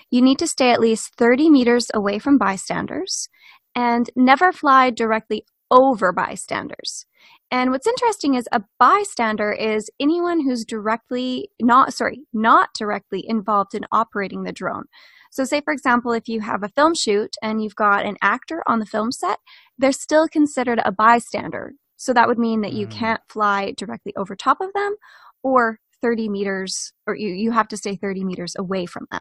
You 0.09 0.21
need 0.21 0.39
to 0.39 0.47
stay 0.47 0.71
at 0.71 0.79
least 0.79 1.13
30 1.15 1.49
meters 1.49 1.87
away 1.93 2.19
from 2.19 2.37
bystanders 2.37 3.29
and 3.75 4.09
never 4.15 4.51
fly 4.51 4.89
directly 4.89 5.45
over 5.69 6.11
bystanders. 6.11 7.05
And 7.51 7.71
what's 7.71 7.87
interesting 7.87 8.35
is 8.35 8.47
a 8.51 8.63
bystander 8.79 9.51
is 9.51 9.89
anyone 9.99 10.41
who's 10.41 10.65
directly 10.65 11.49
not 11.61 11.93
sorry, 11.93 12.21
not 12.33 12.69
directly 12.77 13.23
involved 13.27 13.73
in 13.73 13.85
operating 13.91 14.43
the 14.43 14.51
drone. 14.51 14.85
So 15.31 15.43
say 15.43 15.61
for 15.61 15.73
example 15.73 16.11
if 16.11 16.27
you 16.27 16.41
have 16.41 16.63
a 16.63 16.69
film 16.69 16.95
shoot 16.95 17.35
and 17.41 17.61
you've 17.61 17.75
got 17.75 18.05
an 18.05 18.17
actor 18.21 18.63
on 18.67 18.79
the 18.79 18.85
film 18.85 19.11
set, 19.11 19.39
they're 19.77 19.91
still 19.91 20.27
considered 20.27 20.79
a 20.83 20.91
bystander 20.91 21.73
so 21.99 22.13
that 22.13 22.29
would 22.29 22.39
mean 22.39 22.61
that 22.61 22.71
you 22.71 22.87
mm. 22.87 22.91
can't 22.91 23.19
fly 23.27 23.73
directly 23.75 24.13
over 24.15 24.33
top 24.33 24.61
of 24.61 24.71
them 24.73 24.95
or 25.43 25.79
30 26.01 26.29
meters, 26.29 26.93
or 27.05 27.13
you, 27.13 27.27
you 27.27 27.51
have 27.51 27.67
to 27.67 27.77
stay 27.77 27.97
30 27.97 28.23
meters 28.23 28.55
away 28.57 28.85
from 28.85 29.05
them. 29.11 29.19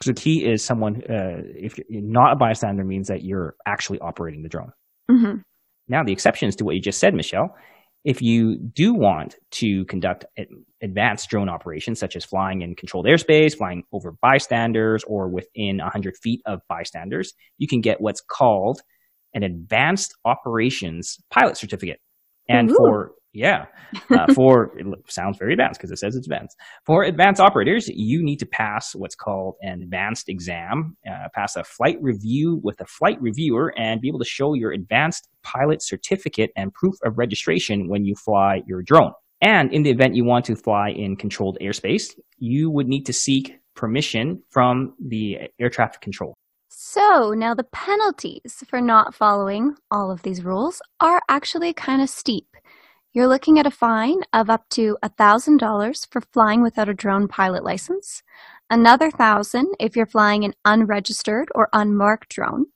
So 0.00 0.12
the 0.12 0.14
key 0.14 0.48
is 0.48 0.64
someone, 0.64 1.02
uh, 1.10 1.42
if 1.56 1.76
you're 1.76 2.02
not 2.02 2.32
a 2.32 2.36
bystander, 2.36 2.84
means 2.84 3.08
that 3.08 3.24
you're 3.24 3.56
actually 3.66 3.98
operating 3.98 4.44
the 4.44 4.48
drone. 4.48 4.70
Mm-hmm. 5.10 5.40
Now, 5.88 6.04
the 6.04 6.12
exceptions 6.12 6.54
to 6.56 6.64
what 6.64 6.76
you 6.76 6.80
just 6.80 7.00
said, 7.00 7.14
Michelle, 7.14 7.52
if 8.04 8.22
you 8.22 8.56
do 8.58 8.94
want 8.94 9.34
to 9.50 9.84
conduct 9.86 10.24
advanced 10.80 11.28
drone 11.30 11.48
operations, 11.48 11.98
such 11.98 12.14
as 12.14 12.24
flying 12.24 12.62
in 12.62 12.76
controlled 12.76 13.06
airspace, 13.06 13.56
flying 13.56 13.82
over 13.92 14.14
bystanders, 14.22 15.02
or 15.08 15.28
within 15.28 15.78
100 15.78 16.14
feet 16.22 16.40
of 16.46 16.60
bystanders, 16.68 17.32
you 17.58 17.66
can 17.66 17.80
get 17.80 18.00
what's 18.00 18.20
called 18.20 18.80
an 19.34 19.42
advanced 19.42 20.14
operations 20.24 21.18
pilot 21.30 21.56
certificate. 21.56 21.98
And 22.50 22.70
Ooh. 22.70 22.76
for 22.76 23.12
yeah, 23.32 23.66
uh, 24.10 24.32
for 24.34 24.72
it 24.76 24.86
sounds 25.06 25.38
very 25.38 25.52
advanced 25.52 25.78
because 25.78 25.90
it 25.90 25.98
says 25.98 26.16
it's 26.16 26.26
advanced. 26.26 26.56
For 26.84 27.04
advanced 27.04 27.40
operators, 27.40 27.88
you 27.88 28.22
need 28.22 28.38
to 28.38 28.46
pass 28.46 28.94
what's 28.94 29.14
called 29.14 29.54
an 29.62 29.82
advanced 29.82 30.28
exam, 30.28 30.96
uh, 31.08 31.28
pass 31.34 31.56
a 31.56 31.64
flight 31.64 31.98
review 32.00 32.60
with 32.62 32.80
a 32.80 32.86
flight 32.86 33.20
reviewer, 33.20 33.72
and 33.76 34.00
be 34.00 34.08
able 34.08 34.18
to 34.18 34.24
show 34.24 34.54
your 34.54 34.72
advanced 34.72 35.28
pilot 35.42 35.82
certificate 35.82 36.50
and 36.56 36.74
proof 36.74 36.96
of 37.04 37.18
registration 37.18 37.88
when 37.88 38.04
you 38.04 38.14
fly 38.14 38.62
your 38.66 38.82
drone. 38.82 39.12
And 39.40 39.72
in 39.72 39.84
the 39.84 39.90
event 39.90 40.16
you 40.16 40.24
want 40.24 40.44
to 40.46 40.56
fly 40.56 40.90
in 40.90 41.16
controlled 41.16 41.56
airspace, 41.62 42.18
you 42.38 42.70
would 42.70 42.88
need 42.88 43.06
to 43.06 43.12
seek 43.12 43.58
permission 43.74 44.42
from 44.50 44.94
the 45.00 45.38
air 45.58 45.70
traffic 45.70 46.00
control. 46.00 46.34
So 46.72 47.34
now 47.36 47.52
the 47.54 47.64
penalties 47.64 48.62
for 48.68 48.80
not 48.80 49.12
following 49.12 49.74
all 49.90 50.12
of 50.12 50.22
these 50.22 50.44
rules 50.44 50.80
are 51.00 51.20
actually 51.28 51.72
kind 51.72 52.00
of 52.00 52.08
steep. 52.08 52.46
You're 53.12 53.26
looking 53.26 53.58
at 53.58 53.66
a 53.66 53.72
fine 53.72 54.22
of 54.32 54.48
up 54.48 54.68
to 54.70 54.96
$1,000 55.02 56.06
for 56.12 56.20
flying 56.32 56.62
without 56.62 56.88
a 56.88 56.94
drone 56.94 57.26
pilot 57.26 57.64
license, 57.64 58.22
another 58.70 59.06
1000 59.06 59.74
if 59.80 59.96
you're 59.96 60.06
flying 60.06 60.44
an 60.44 60.54
unregistered 60.64 61.48
or 61.56 61.68
unmarked 61.72 62.28
drone, 62.28 62.66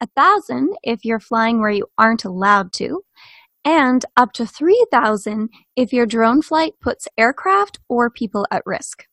1000 0.00 0.76
if 0.82 1.06
you're 1.06 1.18
flying 1.18 1.60
where 1.60 1.70
you 1.70 1.86
aren't 1.96 2.26
allowed 2.26 2.74
to, 2.74 3.04
and 3.64 4.04
up 4.18 4.32
to 4.34 4.44
3000 4.44 5.48
if 5.76 5.94
your 5.94 6.04
drone 6.04 6.42
flight 6.42 6.74
puts 6.78 7.08
aircraft 7.16 7.78
or 7.88 8.10
people 8.10 8.46
at 8.50 8.62
risk. 8.66 9.06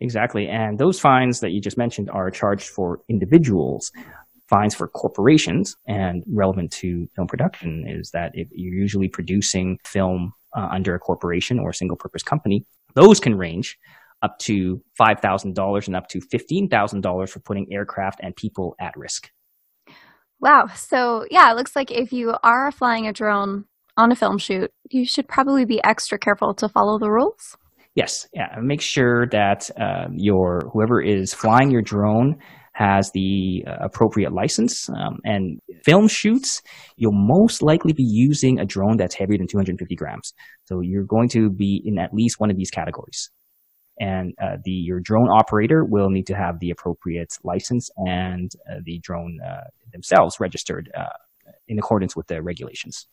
Exactly. 0.00 0.48
And 0.48 0.78
those 0.78 0.98
fines 0.98 1.40
that 1.40 1.50
you 1.50 1.60
just 1.60 1.76
mentioned 1.76 2.10
are 2.10 2.30
charged 2.30 2.68
for 2.68 3.00
individuals. 3.08 3.92
Fines 4.48 4.74
for 4.74 4.88
corporations 4.88 5.76
and 5.86 6.24
relevant 6.26 6.72
to 6.72 7.06
film 7.14 7.28
production 7.28 7.84
is 7.86 8.10
that 8.10 8.32
if 8.34 8.48
you're 8.50 8.74
usually 8.74 9.08
producing 9.08 9.78
film 9.84 10.32
uh, 10.56 10.68
under 10.72 10.94
a 10.94 10.98
corporation 10.98 11.60
or 11.60 11.70
a 11.70 11.74
single 11.74 11.96
purpose 11.96 12.22
company, 12.22 12.64
those 12.94 13.20
can 13.20 13.36
range 13.36 13.78
up 14.22 14.38
to 14.38 14.82
$5,000 15.00 15.86
and 15.86 15.96
up 15.96 16.08
to 16.08 16.18
$15,000 16.20 17.28
for 17.28 17.40
putting 17.40 17.72
aircraft 17.72 18.20
and 18.22 18.34
people 18.34 18.74
at 18.80 18.96
risk. 18.96 19.30
Wow. 20.40 20.66
So, 20.74 21.26
yeah, 21.30 21.50
it 21.50 21.56
looks 21.56 21.76
like 21.76 21.90
if 21.90 22.12
you 22.12 22.34
are 22.42 22.72
flying 22.72 23.06
a 23.06 23.12
drone 23.12 23.66
on 23.96 24.10
a 24.10 24.16
film 24.16 24.38
shoot, 24.38 24.72
you 24.90 25.04
should 25.04 25.28
probably 25.28 25.64
be 25.64 25.82
extra 25.84 26.18
careful 26.18 26.54
to 26.54 26.68
follow 26.68 26.98
the 26.98 27.10
rules. 27.10 27.56
Yes, 27.94 28.28
yeah. 28.32 28.54
Make 28.62 28.80
sure 28.80 29.26
that 29.28 29.68
uh, 29.78 30.08
your 30.12 30.70
whoever 30.72 31.02
is 31.02 31.34
flying 31.34 31.70
your 31.70 31.82
drone 31.82 32.36
has 32.72 33.10
the 33.12 33.64
uh, 33.66 33.76
appropriate 33.80 34.32
license. 34.32 34.88
Um, 34.88 35.18
and 35.24 35.60
film 35.84 36.08
shoots, 36.08 36.62
you'll 36.96 37.12
most 37.12 37.62
likely 37.62 37.92
be 37.92 38.04
using 38.04 38.58
a 38.58 38.64
drone 38.64 38.96
that's 38.96 39.14
heavier 39.14 39.36
than 39.38 39.48
250 39.48 39.94
grams. 39.96 40.32
So 40.64 40.80
you're 40.80 41.04
going 41.04 41.28
to 41.30 41.50
be 41.50 41.82
in 41.84 41.98
at 41.98 42.14
least 42.14 42.38
one 42.38 42.50
of 42.50 42.56
these 42.56 42.70
categories. 42.70 43.30
And 43.98 44.32
uh, 44.42 44.56
the 44.64 44.70
your 44.70 45.00
drone 45.00 45.28
operator 45.28 45.84
will 45.84 46.08
need 46.08 46.26
to 46.28 46.34
have 46.34 46.58
the 46.58 46.70
appropriate 46.70 47.34
license 47.44 47.90
and 47.98 48.50
uh, 48.70 48.76
the 48.82 48.98
drone 49.00 49.38
uh, 49.46 49.64
themselves 49.92 50.40
registered 50.40 50.90
uh, 50.96 51.18
in 51.68 51.78
accordance 51.78 52.16
with 52.16 52.28
the 52.28 52.40
regulations. 52.40 53.08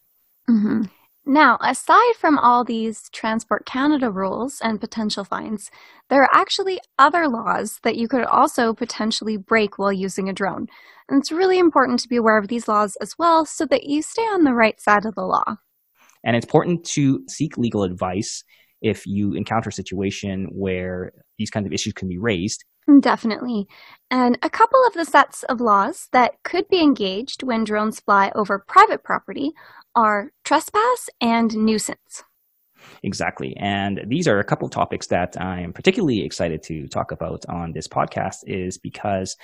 Mm-hmm. 0.49 0.83
Now, 1.29 1.57
aside 1.59 2.15
from 2.17 2.37
all 2.37 2.63
these 2.63 3.09
Transport 3.09 3.65
Canada 3.65 4.09
rules 4.09 4.61
and 4.63 4.79
potential 4.79 5.25
fines, 5.25 5.69
there 6.09 6.21
are 6.23 6.29
actually 6.33 6.79
other 6.97 7.27
laws 7.27 7.79
that 7.83 7.97
you 7.97 8.07
could 8.07 8.23
also 8.23 8.73
potentially 8.73 9.35
break 9.35 9.77
while 9.77 9.91
using 9.91 10.29
a 10.29 10.33
drone. 10.33 10.67
And 11.09 11.19
it's 11.19 11.29
really 11.29 11.59
important 11.59 11.99
to 11.99 12.07
be 12.07 12.15
aware 12.15 12.37
of 12.37 12.47
these 12.47 12.69
laws 12.69 12.95
as 13.01 13.15
well 13.19 13.45
so 13.45 13.65
that 13.65 13.83
you 13.83 14.01
stay 14.01 14.21
on 14.21 14.45
the 14.45 14.53
right 14.53 14.79
side 14.79 15.05
of 15.05 15.15
the 15.15 15.25
law. 15.25 15.57
And 16.23 16.37
it's 16.37 16.45
important 16.45 16.85
to 16.91 17.19
seek 17.27 17.57
legal 17.57 17.83
advice 17.83 18.45
if 18.81 19.05
you 19.05 19.33
encounter 19.33 19.67
a 19.67 19.73
situation 19.73 20.47
where 20.53 21.11
these 21.37 21.49
kinds 21.49 21.65
of 21.65 21.73
issues 21.73 21.91
can 21.91 22.07
be 22.07 22.17
raised. 22.17 22.63
Definitely. 23.01 23.67
And 24.09 24.37
a 24.41 24.49
couple 24.49 24.79
of 24.87 24.93
the 24.93 25.03
sets 25.03 25.43
of 25.43 25.59
laws 25.59 26.07
that 26.13 26.35
could 26.45 26.69
be 26.69 26.79
engaged 26.79 27.43
when 27.43 27.65
drones 27.65 27.99
fly 27.99 28.31
over 28.33 28.63
private 28.65 29.03
property 29.03 29.51
are 29.97 30.31
trespass 30.45 31.09
and 31.19 31.57
nuisance. 31.57 32.23
Exactly. 33.01 33.57
And 33.57 34.01
these 34.07 34.27
are 34.27 34.39
a 34.39 34.43
couple 34.43 34.67
of 34.67 34.71
topics 34.71 35.07
that 35.07 35.35
I 35.41 35.59
am 35.61 35.73
particularly 35.73 36.23
excited 36.23 36.61
to 36.63 36.87
talk 36.87 37.11
about 37.11 37.45
on 37.49 37.73
this 37.73 37.87
podcast 37.87 38.37
is 38.45 38.77
because 38.77 39.35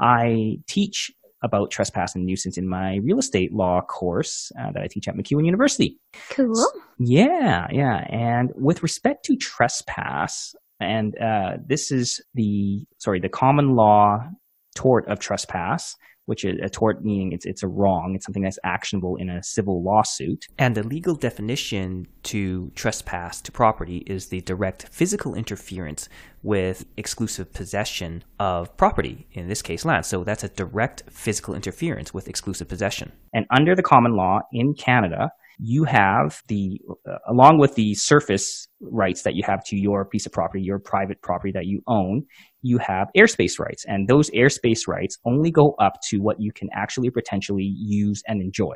I 0.00 0.58
teach 0.66 1.12
about 1.42 1.70
trespass 1.70 2.14
and 2.14 2.26
nuisance 2.26 2.58
in 2.58 2.68
my 2.68 2.96
real 2.96 3.18
estate 3.18 3.52
law 3.54 3.80
course 3.80 4.52
uh, 4.60 4.72
that 4.72 4.82
I 4.82 4.88
teach 4.88 5.08
at 5.08 5.16
MacEwan 5.16 5.46
University. 5.46 5.98
Cool. 6.30 6.66
Yeah, 6.98 7.68
yeah. 7.70 8.04
And 8.10 8.50
with 8.56 8.82
respect 8.82 9.24
to 9.26 9.36
trespass, 9.36 10.54
and 10.80 11.16
uh, 11.18 11.58
this 11.64 11.92
is 11.92 12.20
the 12.34 12.84
sorry 12.98 13.20
the 13.20 13.28
common 13.28 13.74
law 13.76 14.18
tort 14.74 15.06
of 15.08 15.20
trespass 15.20 15.96
which 16.30 16.44
is 16.44 16.60
a 16.62 16.68
tort 16.68 17.04
meaning 17.04 17.32
it's 17.32 17.44
it's 17.44 17.64
a 17.64 17.66
wrong, 17.66 18.14
it's 18.14 18.24
something 18.24 18.44
that's 18.44 18.60
actionable 18.62 19.16
in 19.16 19.28
a 19.28 19.42
civil 19.42 19.82
lawsuit. 19.82 20.46
And 20.58 20.76
the 20.76 20.84
legal 20.84 21.16
definition 21.16 22.06
to 22.22 22.70
trespass 22.76 23.40
to 23.42 23.50
property 23.50 24.04
is 24.06 24.28
the 24.28 24.40
direct 24.42 24.88
physical 24.92 25.34
interference 25.34 26.08
with 26.44 26.86
exclusive 26.96 27.52
possession 27.52 28.22
of 28.38 28.76
property, 28.76 29.26
in 29.32 29.48
this 29.48 29.60
case 29.60 29.84
land. 29.84 30.06
So 30.06 30.22
that's 30.22 30.44
a 30.44 30.48
direct 30.48 31.02
physical 31.10 31.52
interference 31.52 32.14
with 32.14 32.28
exclusive 32.28 32.68
possession. 32.68 33.10
And 33.34 33.44
under 33.50 33.74
the 33.74 33.82
common 33.82 34.12
law 34.12 34.38
in 34.52 34.74
Canada, 34.74 35.32
you 35.62 35.84
have 35.84 36.42
the, 36.48 36.80
uh, 37.08 37.18
along 37.28 37.58
with 37.58 37.74
the 37.74 37.94
surface 37.94 38.66
rights 38.80 39.22
that 39.22 39.34
you 39.34 39.42
have 39.46 39.62
to 39.64 39.76
your 39.76 40.06
piece 40.06 40.24
of 40.24 40.32
property, 40.32 40.62
your 40.62 40.78
private 40.78 41.20
property 41.22 41.52
that 41.52 41.66
you 41.66 41.82
own, 41.86 42.22
you 42.62 42.78
have 42.78 43.08
airspace 43.16 43.58
rights. 43.58 43.84
And 43.86 44.08
those 44.08 44.30
airspace 44.30 44.88
rights 44.88 45.18
only 45.26 45.50
go 45.50 45.74
up 45.78 45.94
to 46.08 46.18
what 46.18 46.36
you 46.38 46.50
can 46.52 46.68
actually 46.74 47.10
potentially 47.10 47.74
use 47.76 48.22
and 48.26 48.40
enjoy. 48.40 48.74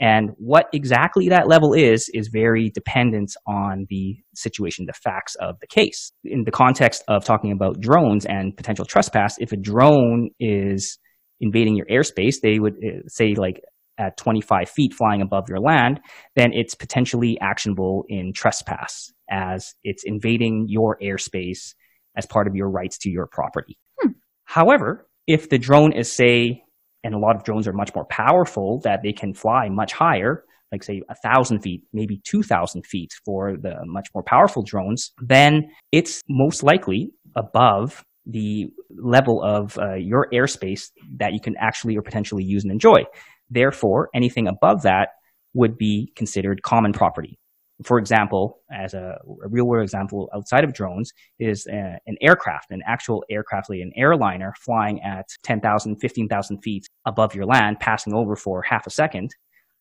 And 0.00 0.30
what 0.36 0.66
exactly 0.72 1.28
that 1.30 1.48
level 1.48 1.72
is, 1.72 2.10
is 2.12 2.28
very 2.28 2.70
dependent 2.74 3.32
on 3.46 3.86
the 3.88 4.16
situation, 4.34 4.84
the 4.86 4.92
facts 4.92 5.36
of 5.36 5.58
the 5.60 5.66
case. 5.66 6.12
In 6.24 6.44
the 6.44 6.50
context 6.50 7.02
of 7.08 7.24
talking 7.24 7.52
about 7.52 7.80
drones 7.80 8.26
and 8.26 8.54
potential 8.56 8.84
trespass, 8.84 9.36
if 9.38 9.52
a 9.52 9.56
drone 9.56 10.30
is 10.38 10.98
invading 11.40 11.76
your 11.76 11.86
airspace, 11.86 12.40
they 12.42 12.58
would 12.58 12.74
uh, 12.74 13.06
say 13.06 13.34
like 13.34 13.62
at 13.98 14.16
25 14.16 14.68
feet 14.68 14.94
flying 14.94 15.22
above 15.22 15.48
your 15.48 15.60
land, 15.60 16.00
then 16.34 16.52
it's 16.52 16.74
potentially 16.74 17.38
actionable 17.40 18.04
in 18.08 18.32
trespass 18.32 19.12
as 19.30 19.74
it's 19.84 20.04
invading 20.04 20.66
your 20.68 20.98
airspace 21.02 21.74
as 22.16 22.26
part 22.26 22.46
of 22.46 22.54
your 22.54 22.70
rights 22.70 22.98
to 22.98 23.10
your 23.10 23.26
property. 23.26 23.78
Hmm. 24.00 24.12
However, 24.44 25.08
if 25.26 25.48
the 25.48 25.58
drone 25.58 25.92
is, 25.92 26.10
say, 26.10 26.62
and 27.04 27.14
a 27.14 27.18
lot 27.18 27.36
of 27.36 27.44
drones 27.44 27.68
are 27.68 27.72
much 27.72 27.94
more 27.94 28.06
powerful, 28.06 28.80
that 28.84 29.00
they 29.02 29.12
can 29.12 29.34
fly 29.34 29.68
much 29.68 29.92
higher, 29.92 30.44
like 30.72 30.82
say 30.82 31.02
a 31.08 31.14
thousand 31.14 31.60
feet, 31.60 31.82
maybe 31.92 32.20
2,000 32.24 32.84
feet 32.86 33.12
for 33.24 33.56
the 33.56 33.76
much 33.84 34.08
more 34.14 34.22
powerful 34.22 34.62
drones, 34.62 35.12
then 35.20 35.70
it's 35.92 36.22
most 36.28 36.62
likely 36.62 37.12
above 37.36 38.04
the 38.26 38.66
level 38.90 39.42
of 39.42 39.78
uh, 39.78 39.94
your 39.94 40.28
airspace 40.32 40.90
that 41.18 41.32
you 41.32 41.40
can 41.40 41.54
actually 41.58 41.96
or 41.96 42.02
potentially 42.02 42.42
use 42.42 42.64
and 42.64 42.72
enjoy. 42.72 43.04
Therefore, 43.50 44.08
anything 44.14 44.48
above 44.48 44.82
that 44.82 45.10
would 45.54 45.76
be 45.78 46.12
considered 46.16 46.62
common 46.62 46.92
property. 46.92 47.38
For 47.84 47.98
example, 47.98 48.60
as 48.72 48.94
a, 48.94 49.18
a 49.44 49.48
real 49.48 49.66
world 49.66 49.84
example 49.84 50.30
outside 50.34 50.64
of 50.64 50.72
drones 50.72 51.12
is 51.38 51.66
a, 51.66 51.76
uh, 51.76 51.96
an 52.06 52.16
aircraft, 52.22 52.70
an 52.70 52.80
actual 52.86 53.22
aircraft, 53.30 53.68
like 53.68 53.80
an 53.80 53.92
airliner 53.96 54.54
flying 54.64 55.00
at 55.02 55.26
10,000, 55.42 55.96
15,000 55.96 56.58
feet 56.62 56.86
above 57.04 57.34
your 57.34 57.44
land, 57.44 57.78
passing 57.80 58.14
over 58.14 58.34
for 58.34 58.62
half 58.62 58.86
a 58.86 58.90
second. 58.90 59.30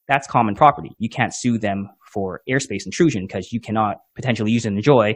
That's 0.10 0.28
common 0.28 0.56
property. 0.56 0.92
You 1.00 1.10
can't 1.10 1.34
sue 1.34 1.58
them 1.58 1.90
for 2.14 2.42
airspace 2.50 2.86
intrusion 2.86 3.26
because 3.28 3.54
you 3.54 3.62
cannot 3.62 3.98
potentially 4.16 4.52
use 4.52 4.66
and 4.66 4.78
enjoy 4.78 5.16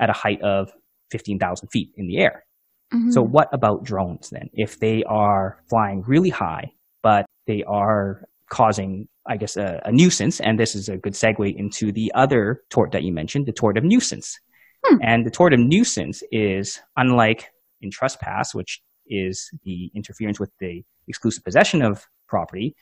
at 0.00 0.10
a 0.10 0.12
height 0.12 0.42
of 0.42 0.70
15,000 1.12 1.68
feet 1.68 1.90
in 1.96 2.08
the 2.08 2.18
air. 2.18 2.44
Mm-hmm. 2.92 3.10
So 3.10 3.22
what 3.22 3.48
about 3.52 3.84
drones 3.84 4.30
then? 4.30 4.48
If 4.52 4.78
they 4.78 5.02
are 5.04 5.58
flying 5.68 6.02
really 6.06 6.30
high, 6.30 6.72
but 7.06 7.24
they 7.46 7.62
are 7.62 8.24
causing, 8.50 9.06
I 9.28 9.36
guess, 9.36 9.56
a, 9.56 9.80
a, 9.84 9.92
nuisance. 9.92 10.40
And 10.40 10.58
this 10.58 10.74
is 10.74 10.88
a 10.88 10.96
good 10.96 11.12
segue 11.12 11.54
into 11.56 11.92
the 11.92 12.10
other 12.16 12.62
tort 12.68 12.90
that 12.90 13.04
you 13.04 13.12
mentioned, 13.12 13.46
the 13.46 13.52
tort 13.52 13.78
of 13.78 13.84
nuisance. 13.84 14.36
Hmm. 14.84 14.96
And 15.02 15.24
the 15.24 15.30
tort 15.30 15.54
of 15.54 15.60
nuisance 15.60 16.24
is 16.32 16.80
unlike 16.96 17.52
in 17.80 17.92
trespass, 17.92 18.56
which 18.56 18.82
is 19.06 19.48
the 19.62 19.92
interference 19.94 20.40
with 20.40 20.50
the 20.58 20.82
exclusive 21.06 21.44
possession 21.44 21.80
of 21.80 22.04
property. 22.26 22.74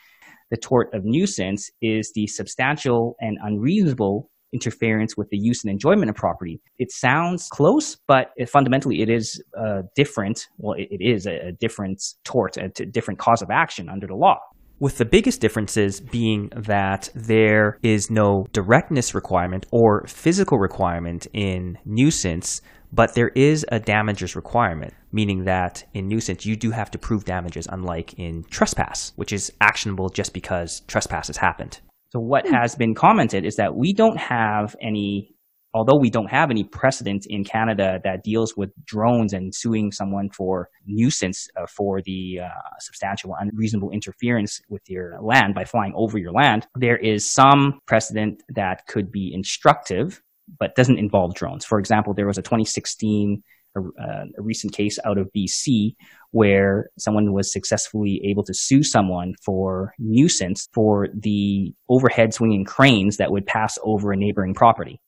The 0.51 0.57
tort 0.57 0.95
of 0.95 1.05
nuisance 1.05 1.71
is 1.83 2.11
the 2.15 2.27
substantial 2.27 3.17
and 3.21 3.37
unreasonable 3.43 4.31
interference 4.55 5.17
with 5.17 5.29
the 5.29 5.37
use 5.37 5.63
and 5.65 5.71
enjoyment 5.71 6.09
of 6.09 6.17
property. 6.17 6.61
It 6.79 6.91
sounds 6.91 7.49
close, 7.51 7.97
but 8.07 8.29
it, 8.37 8.49
fundamentally 8.49 9.03
it 9.03 9.11
is 9.11 9.43
uh, 9.59 9.83
different. 9.95 10.47
Well, 10.57 10.79
it, 10.79 10.89
it 10.91 11.05
is 11.05 11.27
a, 11.27 11.49
a 11.49 11.53
different 11.53 12.03
tort, 12.25 12.57
a 12.57 12.69
different 12.69 13.19
cause 13.19 13.43
of 13.43 13.51
action 13.51 13.89
under 13.89 14.07
the 14.07 14.15
law 14.15 14.39
with 14.81 14.99
the 14.99 15.05
biggest 15.05 15.41
differences 15.41 16.01
being 16.01 16.51
that 16.57 17.09
there 17.15 17.79
is 17.83 18.11
no 18.11 18.47
directness 18.53 19.15
requirement 19.15 19.67
or 19.71 20.05
physical 20.07 20.59
requirement 20.59 21.27
in 21.33 21.79
nuisance, 21.85 22.61
but 22.93 23.15
there 23.15 23.31
is 23.35 23.65
a 23.71 23.79
damages 23.79 24.37
requirement, 24.37 24.93
meaning 25.13 25.45
that 25.45 25.85
in 25.95 26.09
nuisance 26.09 26.45
you 26.45 26.57
do 26.57 26.71
have 26.71 26.91
to 26.91 26.99
prove 26.99 27.25
damages, 27.25 27.69
unlike 27.71 28.15
in 28.19 28.45
trespass, 28.51 29.13
which 29.17 29.33
is 29.33 29.53
actionable 29.61 30.09
just 30.09 30.35
because 30.35 30.81
trespass 30.81 31.29
has 31.29 31.37
happened. 31.37 31.81
So 32.15 32.21
what 32.21 32.47
has 32.47 32.77
been 32.77 32.95
commented 32.95 33.45
is 33.45 33.57
that 33.57 33.75
we 33.75 33.93
don't 33.93 34.19
have 34.19 34.77
any 34.81 35.35
although 35.77 35.99
we 35.99 36.09
don't 36.09 36.31
have 36.31 36.53
any 36.53 36.63
precedent 36.63 37.27
in 37.29 37.43
Canada 37.43 37.99
that 38.05 38.23
deals 38.23 38.57
with 38.57 38.71
drones 38.85 39.33
and 39.33 39.53
suing 39.53 39.91
someone 39.91 40.31
for 40.31 40.69
nuisance 40.87 41.49
uh, 41.61 41.67
for 41.67 42.01
the 42.03 42.39
uh, 42.45 42.49
substantial 42.79 43.35
unreasonable 43.41 43.91
interference 43.91 44.61
with 44.69 44.83
your 44.89 45.19
land 45.21 45.53
by 45.53 45.65
flying 45.65 45.93
over 45.97 46.17
your 46.17 46.31
land, 46.31 46.69
there 46.77 46.97
is 46.97 47.29
some 47.29 47.81
precedent 47.87 48.45
that 48.51 48.87
could 48.87 49.11
be 49.11 49.33
instructive, 49.35 50.23
but 50.61 50.77
doesn't 50.77 51.01
involve 51.01 51.35
drones. 51.35 51.65
For 51.65 51.81
example, 51.81 52.15
there 52.15 52.29
was 52.29 52.39
a 52.39 52.43
2016 52.43 53.43
a, 53.77 53.81
uh, 53.81 54.25
a 54.39 54.43
recent 54.43 54.73
case 54.73 54.99
out 55.05 55.19
of 55.19 55.29
BC 55.37 55.97
where 56.35 56.91
someone 56.99 57.33
was 57.33 57.53
successfully 57.53 58.21
able 58.29 58.43
to 58.43 58.53
sue 58.53 58.83
someone 58.83 59.35
for 59.45 59.95
nuisance 60.01 60.69
for 60.75 61.07
the 61.17 61.73
overhead 61.89 62.35
swinging 62.35 62.65
cranes 62.65 63.19
that 63.19 63.31
would 63.31 63.47
pass 63.47 63.79
over 63.85 64.11
a 64.11 64.17
neighboring 64.17 64.53
property. 64.53 65.01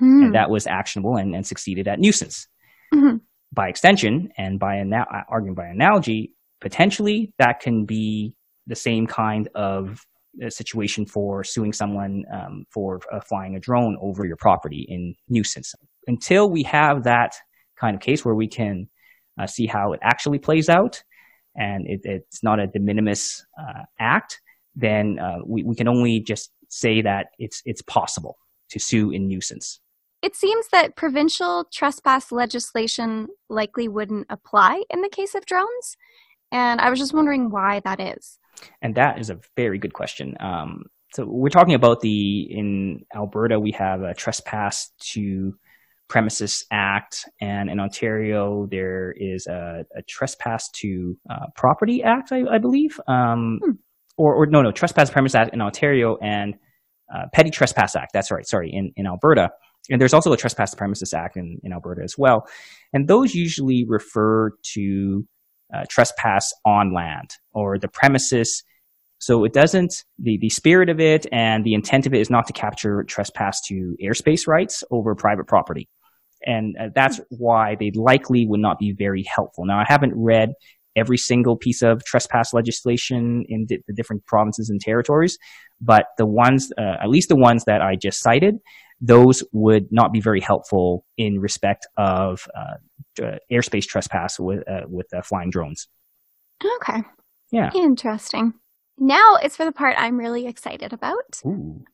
Mm. 0.00 0.24
And 0.24 0.34
that 0.34 0.48
was 0.48 0.66
actionable 0.66 1.16
and, 1.16 1.34
and 1.34 1.46
succeeded 1.46 1.86
at 1.86 1.98
nuisance. 1.98 2.48
Mm-hmm. 2.94 3.18
By 3.52 3.68
extension, 3.68 4.30
and 4.38 4.58
by 4.58 4.76
ana- 4.76 5.04
arguing 5.28 5.54
by 5.54 5.66
analogy, 5.66 6.32
potentially 6.62 7.34
that 7.38 7.60
can 7.60 7.84
be 7.84 8.34
the 8.66 8.74
same 8.74 9.06
kind 9.06 9.50
of 9.54 10.00
situation 10.48 11.04
for 11.04 11.44
suing 11.44 11.74
someone 11.74 12.24
um, 12.32 12.64
for 12.70 13.00
uh, 13.12 13.20
flying 13.20 13.54
a 13.54 13.60
drone 13.60 13.98
over 14.00 14.24
your 14.24 14.38
property 14.38 14.86
in 14.88 15.14
nuisance. 15.28 15.74
Until 16.06 16.48
we 16.48 16.62
have 16.62 17.04
that 17.04 17.34
kind 17.78 17.94
of 17.94 18.00
case 18.00 18.24
where 18.24 18.34
we 18.34 18.48
can 18.48 18.88
uh, 19.38 19.46
see 19.46 19.66
how 19.66 19.92
it 19.92 20.00
actually 20.02 20.38
plays 20.38 20.68
out, 20.68 21.02
and 21.56 21.86
it, 21.86 22.00
it's 22.04 22.42
not 22.42 22.60
a 22.60 22.66
de 22.66 22.78
minimis 22.78 23.44
uh, 23.60 23.82
act, 23.98 24.40
then 24.74 25.18
uh, 25.18 25.38
we, 25.44 25.62
we 25.62 25.74
can 25.74 25.88
only 25.88 26.20
just 26.20 26.50
say 26.68 27.02
that 27.02 27.26
it's 27.38 27.62
it's 27.64 27.82
possible 27.82 28.38
to 28.70 28.78
sue 28.78 29.10
in 29.10 29.28
nuisance. 29.28 29.80
It 30.22 30.36
seems 30.36 30.68
that 30.68 30.96
provincial 30.96 31.64
trespass 31.72 32.30
legislation 32.30 33.28
likely 33.48 33.88
wouldn't 33.88 34.26
apply 34.28 34.84
in 34.90 35.00
the 35.00 35.08
case 35.08 35.34
of 35.34 35.46
drones. 35.46 35.96
And 36.52 36.80
I 36.80 36.90
was 36.90 36.98
just 36.98 37.14
wondering 37.14 37.50
why 37.50 37.80
that 37.84 38.00
is. 38.00 38.38
And 38.82 38.94
that 38.96 39.18
is 39.18 39.30
a 39.30 39.38
very 39.56 39.78
good 39.78 39.94
question. 39.94 40.36
Um, 40.40 40.84
so 41.14 41.24
we're 41.26 41.48
talking 41.48 41.74
about 41.74 42.00
the, 42.00 42.42
in 42.50 43.04
Alberta, 43.14 43.58
we 43.58 43.72
have 43.72 44.02
a 44.02 44.14
trespass 44.14 44.92
to 45.12 45.54
premises 46.10 46.66
act 46.70 47.24
and 47.40 47.70
in 47.70 47.80
ontario 47.80 48.66
there 48.70 49.14
is 49.16 49.46
a, 49.46 49.86
a 49.96 50.02
trespass 50.02 50.68
to 50.70 51.16
uh, 51.30 51.46
property 51.56 52.02
act 52.02 52.32
i, 52.32 52.42
I 52.50 52.58
believe 52.58 53.00
um, 53.08 53.60
hmm. 53.64 53.70
or, 54.18 54.34
or 54.34 54.46
no 54.46 54.60
no 54.60 54.72
trespass 54.72 55.08
premises 55.08 55.36
act 55.36 55.54
in 55.54 55.62
ontario 55.62 56.18
and 56.20 56.56
uh, 57.12 57.26
Petty 57.32 57.50
Trespass 57.50 57.96
Act. 57.96 58.12
That's 58.12 58.30
right. 58.30 58.46
Sorry, 58.46 58.70
in, 58.72 58.92
in 58.96 59.06
Alberta. 59.06 59.50
And 59.90 60.00
there's 60.00 60.14
also 60.14 60.32
a 60.32 60.36
Trespass 60.36 60.74
Premises 60.74 61.12
Act 61.12 61.36
in, 61.36 61.58
in 61.64 61.72
Alberta 61.72 62.02
as 62.04 62.16
well. 62.16 62.46
And 62.92 63.08
those 63.08 63.34
usually 63.34 63.84
refer 63.86 64.50
to 64.74 65.26
uh, 65.74 65.84
trespass 65.88 66.52
on 66.64 66.92
land 66.94 67.36
or 67.52 67.78
the 67.78 67.88
premises. 67.88 68.62
So 69.18 69.44
it 69.44 69.52
doesn't, 69.52 70.04
the, 70.18 70.38
the 70.38 70.50
spirit 70.50 70.88
of 70.88 71.00
it 71.00 71.26
and 71.32 71.64
the 71.64 71.74
intent 71.74 72.06
of 72.06 72.14
it 72.14 72.20
is 72.20 72.30
not 72.30 72.46
to 72.46 72.52
capture 72.52 73.02
trespass 73.04 73.60
to 73.66 73.96
airspace 74.02 74.46
rights 74.46 74.84
over 74.90 75.14
private 75.14 75.46
property. 75.46 75.88
And 76.44 76.76
uh, 76.78 76.88
that's 76.94 77.20
why 77.28 77.76
they 77.78 77.90
likely 77.94 78.46
would 78.46 78.60
not 78.60 78.78
be 78.78 78.92
very 78.92 79.24
helpful. 79.24 79.64
Now, 79.66 79.78
I 79.78 79.84
haven't 79.86 80.14
read 80.16 80.54
every 80.96 81.18
single 81.18 81.56
piece 81.56 81.82
of 81.82 82.04
trespass 82.04 82.52
legislation 82.52 83.44
in 83.48 83.66
the, 83.68 83.78
the 83.86 83.94
different 83.94 84.26
provinces 84.26 84.70
and 84.70 84.80
territories, 84.80 85.38
but 85.80 86.06
the 86.18 86.26
ones, 86.26 86.70
uh, 86.78 86.96
at 87.02 87.08
least 87.08 87.28
the 87.28 87.36
ones 87.36 87.64
that 87.64 87.80
I 87.80 87.96
just 87.96 88.20
cited, 88.20 88.56
those 89.00 89.42
would 89.52 89.86
not 89.90 90.12
be 90.12 90.20
very 90.20 90.40
helpful 90.40 91.06
in 91.16 91.40
respect 91.40 91.86
of 91.96 92.46
uh, 92.54 93.36
airspace 93.50 93.86
trespass 93.86 94.38
with 94.38 94.68
uh, 94.68 94.82
with 94.88 95.06
uh, 95.14 95.22
flying 95.22 95.50
drones. 95.50 95.88
Okay. 96.82 97.02
Yeah. 97.50 97.70
Interesting. 97.74 98.54
Now 99.02 99.36
it's 99.42 99.56
for 99.56 99.64
the 99.64 99.72
part 99.72 99.96
I'm 99.98 100.18
really 100.18 100.46
excited 100.46 100.92
about. 100.92 101.40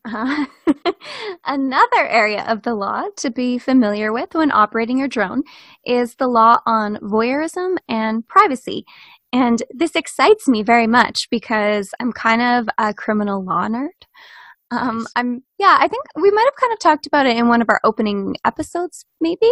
Uh, 0.05 0.47
another 1.47 2.09
area 2.09 2.45
of 2.49 2.63
the 2.63 2.75
law 2.75 3.05
to 3.19 3.31
be 3.31 3.59
familiar 3.59 4.13
with 4.13 4.35
when 4.35 4.51
operating 4.51 4.99
your 4.99 5.07
drone 5.07 5.45
is 5.87 6.17
the 6.17 6.27
law 6.27 6.59
on 6.67 6.97
voyeurism 6.97 7.77
and 7.89 8.27
privacy. 8.27 8.85
And 9.33 9.63
this 9.71 9.95
excites 9.95 10.49
me 10.49 10.65
very 10.65 10.89
much 10.89 11.31
because 11.31 11.91
I'm 12.01 12.13
kind 12.13 12.43
of 12.43 12.69
a 12.77 12.93
criminal 12.93 13.45
law 13.45 13.69
nerd. 13.69 14.03
Um, 14.73 14.99
Nice. 14.99 15.13
I'm 15.17 15.43
yeah, 15.59 15.77
I 15.79 15.87
think 15.89 16.05
we 16.21 16.31
might 16.31 16.45
have 16.47 16.57
kind 16.61 16.73
of 16.73 16.79
talked 16.81 17.07
about 17.07 17.27
it 17.27 17.37
in 17.37 17.49
one 17.49 17.63
of 17.63 17.69
our 17.71 17.81
opening 17.85 18.35
episodes, 18.45 19.05
maybe. 19.21 19.51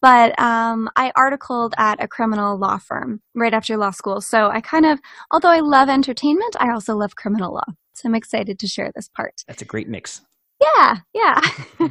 But 0.00 0.38
um, 0.40 0.88
I 0.96 1.12
articled 1.14 1.74
at 1.78 2.02
a 2.02 2.08
criminal 2.08 2.58
law 2.58 2.78
firm 2.78 3.20
right 3.34 3.54
after 3.54 3.76
law 3.76 3.90
school, 3.92 4.20
so 4.20 4.48
I 4.50 4.60
kind 4.60 4.84
of, 4.86 4.98
although 5.30 5.48
I 5.50 5.60
love 5.60 5.88
entertainment, 5.88 6.56
I 6.58 6.70
also 6.72 6.96
love 6.96 7.14
criminal 7.16 7.54
law. 7.54 7.64
So 7.94 8.08
I'm 8.08 8.14
excited 8.14 8.58
to 8.58 8.66
share 8.66 8.90
this 8.94 9.08
part. 9.08 9.44
that's 9.46 9.62
a 9.62 9.66
great 9.66 9.88
mix. 9.88 10.22
Yeah, 10.60 10.96
yeah. 11.12 11.40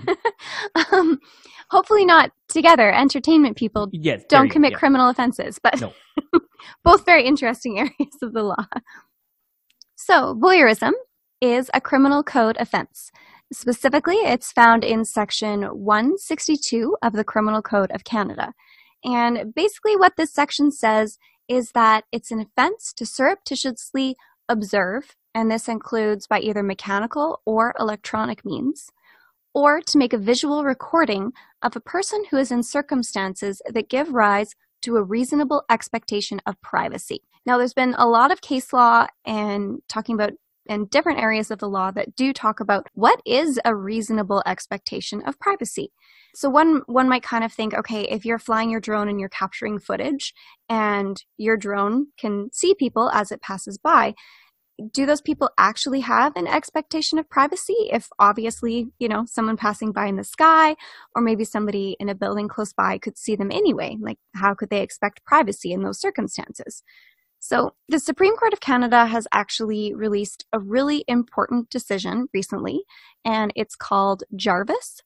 um, 0.92 1.20
hopefully 1.70 2.06
not 2.06 2.32
together. 2.48 2.92
Entertainment 2.92 3.58
people 3.58 3.90
Yeah. 3.92 4.18
don't 4.30 4.46
you 4.46 4.52
commit 4.52 4.72
yeah. 4.72 4.78
criminal 4.78 5.10
offenses, 5.10 5.60
but 5.62 5.80
No. 5.82 5.94
both 6.84 7.06
very 7.06 7.26
interesting 7.26 7.80
areas 7.80 8.16
of 8.22 8.34
the 8.34 8.44
law. 8.44 8.66
So, 9.96 10.36
voyeurism 10.36 10.92
is 11.42 11.70
a 11.74 11.82
criminal 11.82 12.24
code 12.24 12.56
offense. 12.60 13.12
Specifically, 13.52 14.16
it's 14.16 14.52
found 14.52 14.86
in 14.86 15.04
section 15.04 15.64
162 15.64 16.96
of 17.02 17.14
the 17.14 17.24
Criminal 17.24 17.62
Code 17.62 17.92
of 17.92 18.06
Canada. 18.06 18.54
And 19.04 19.54
basically, 19.54 19.98
what 19.98 20.16
this 20.16 20.32
section 20.32 20.72
says 20.72 21.18
is 21.50 21.72
that 21.74 22.06
it's 22.12 22.32
an 22.32 22.40
offense 22.40 22.94
to 22.94 23.06
surreptitiously 23.06 24.16
observe, 24.48 25.16
and 25.34 25.52
this 25.52 25.68
includes 25.68 26.28
by 26.28 26.40
either 26.40 26.64
mechanical 26.64 27.42
or 27.46 27.74
electronic 27.78 28.46
means, 28.46 28.90
or 29.54 29.82
to 29.82 29.98
make 29.98 30.14
a 30.14 30.18
visual 30.18 30.64
recording 30.64 31.34
of 31.62 31.76
a 31.76 31.82
person 31.82 32.24
who 32.30 32.38
is 32.38 32.52
in 32.52 32.64
circumstances 32.64 33.62
that 33.68 33.90
give 33.90 34.14
rise 34.14 34.56
to 34.84 34.96
a 34.96 35.04
reasonable 35.04 35.64
expectation 35.70 36.40
of 36.46 36.62
privacy. 36.62 37.22
Now, 37.46 37.58
there's 37.58 37.74
been 37.74 37.96
a 37.98 38.08
lot 38.08 38.32
of 38.32 38.42
case 38.42 38.72
law 38.72 39.08
and 39.26 39.80
talking 39.90 40.16
about 40.16 40.34
in 40.68 40.86
different 40.86 41.20
areas 41.20 41.52
of 41.52 41.60
the 41.60 41.70
law 41.70 41.92
that 41.92 42.16
do 42.16 42.34
talk 42.34 42.60
about 42.60 42.88
what 42.94 43.22
is 43.26 43.60
a 43.66 43.76
reasonable 43.76 44.44
expectation 44.46 45.22
of 45.26 45.40
privacy. 45.40 45.92
So 46.34 46.50
one 46.50 46.82
one 46.86 47.10
might 47.10 47.24
kind 47.24 47.44
of 47.44 47.52
think, 47.52 47.74
okay, 47.74 48.04
if 48.04 48.26
you're 48.26 48.40
flying 48.40 48.70
your 48.70 48.80
drone 48.80 49.10
and 49.10 49.20
you're 49.20 49.30
capturing 49.30 49.80
footage 49.80 50.34
and 50.70 51.22
your 51.38 51.58
drone 51.58 52.08
can 52.18 52.50
see 52.54 52.74
people 52.74 53.10
as 53.10 53.32
it 53.32 53.42
passes 53.42 53.78
by, 53.78 54.14
do 54.94 55.06
those 55.06 55.22
people 55.22 55.50
actually 55.58 56.00
have 56.00 56.36
an 56.36 56.48
expectation 56.48 57.20
of 57.20 57.30
privacy 57.30 57.76
if 57.92 58.08
obviously, 58.20 58.88
you 59.00 59.08
know, 59.08 59.26
someone 59.28 59.58
passing 59.58 59.92
by 59.92 60.08
in 60.08 60.16
the 60.16 60.24
sky 60.24 60.76
or 61.16 61.22
maybe 61.22 61.44
somebody 61.44 61.96
in 62.00 62.10
a 62.10 62.16
building 62.16 62.48
close 62.48 62.74
by 62.74 62.98
could 62.98 63.18
see 63.18 63.36
them 63.36 63.52
anyway? 63.52 63.98
Like 64.00 64.18
how 64.36 64.54
could 64.54 64.70
they 64.70 64.82
expect 64.82 65.26
privacy 65.26 65.72
in 65.72 65.84
those 65.84 66.00
circumstances? 66.00 66.84
So, 67.44 67.72
the 67.90 68.00
Supreme 68.00 68.36
Court 68.38 68.54
of 68.54 68.60
Canada 68.60 69.08
has 69.08 69.28
actually 69.34 69.96
released 69.96 70.46
a 70.54 70.60
really 70.60 71.04
important 71.08 71.72
decision 71.72 72.28
recently, 72.36 72.84
and 73.26 73.52
it's 73.56 73.76
called 73.76 74.24
Jarvis, 74.36 75.02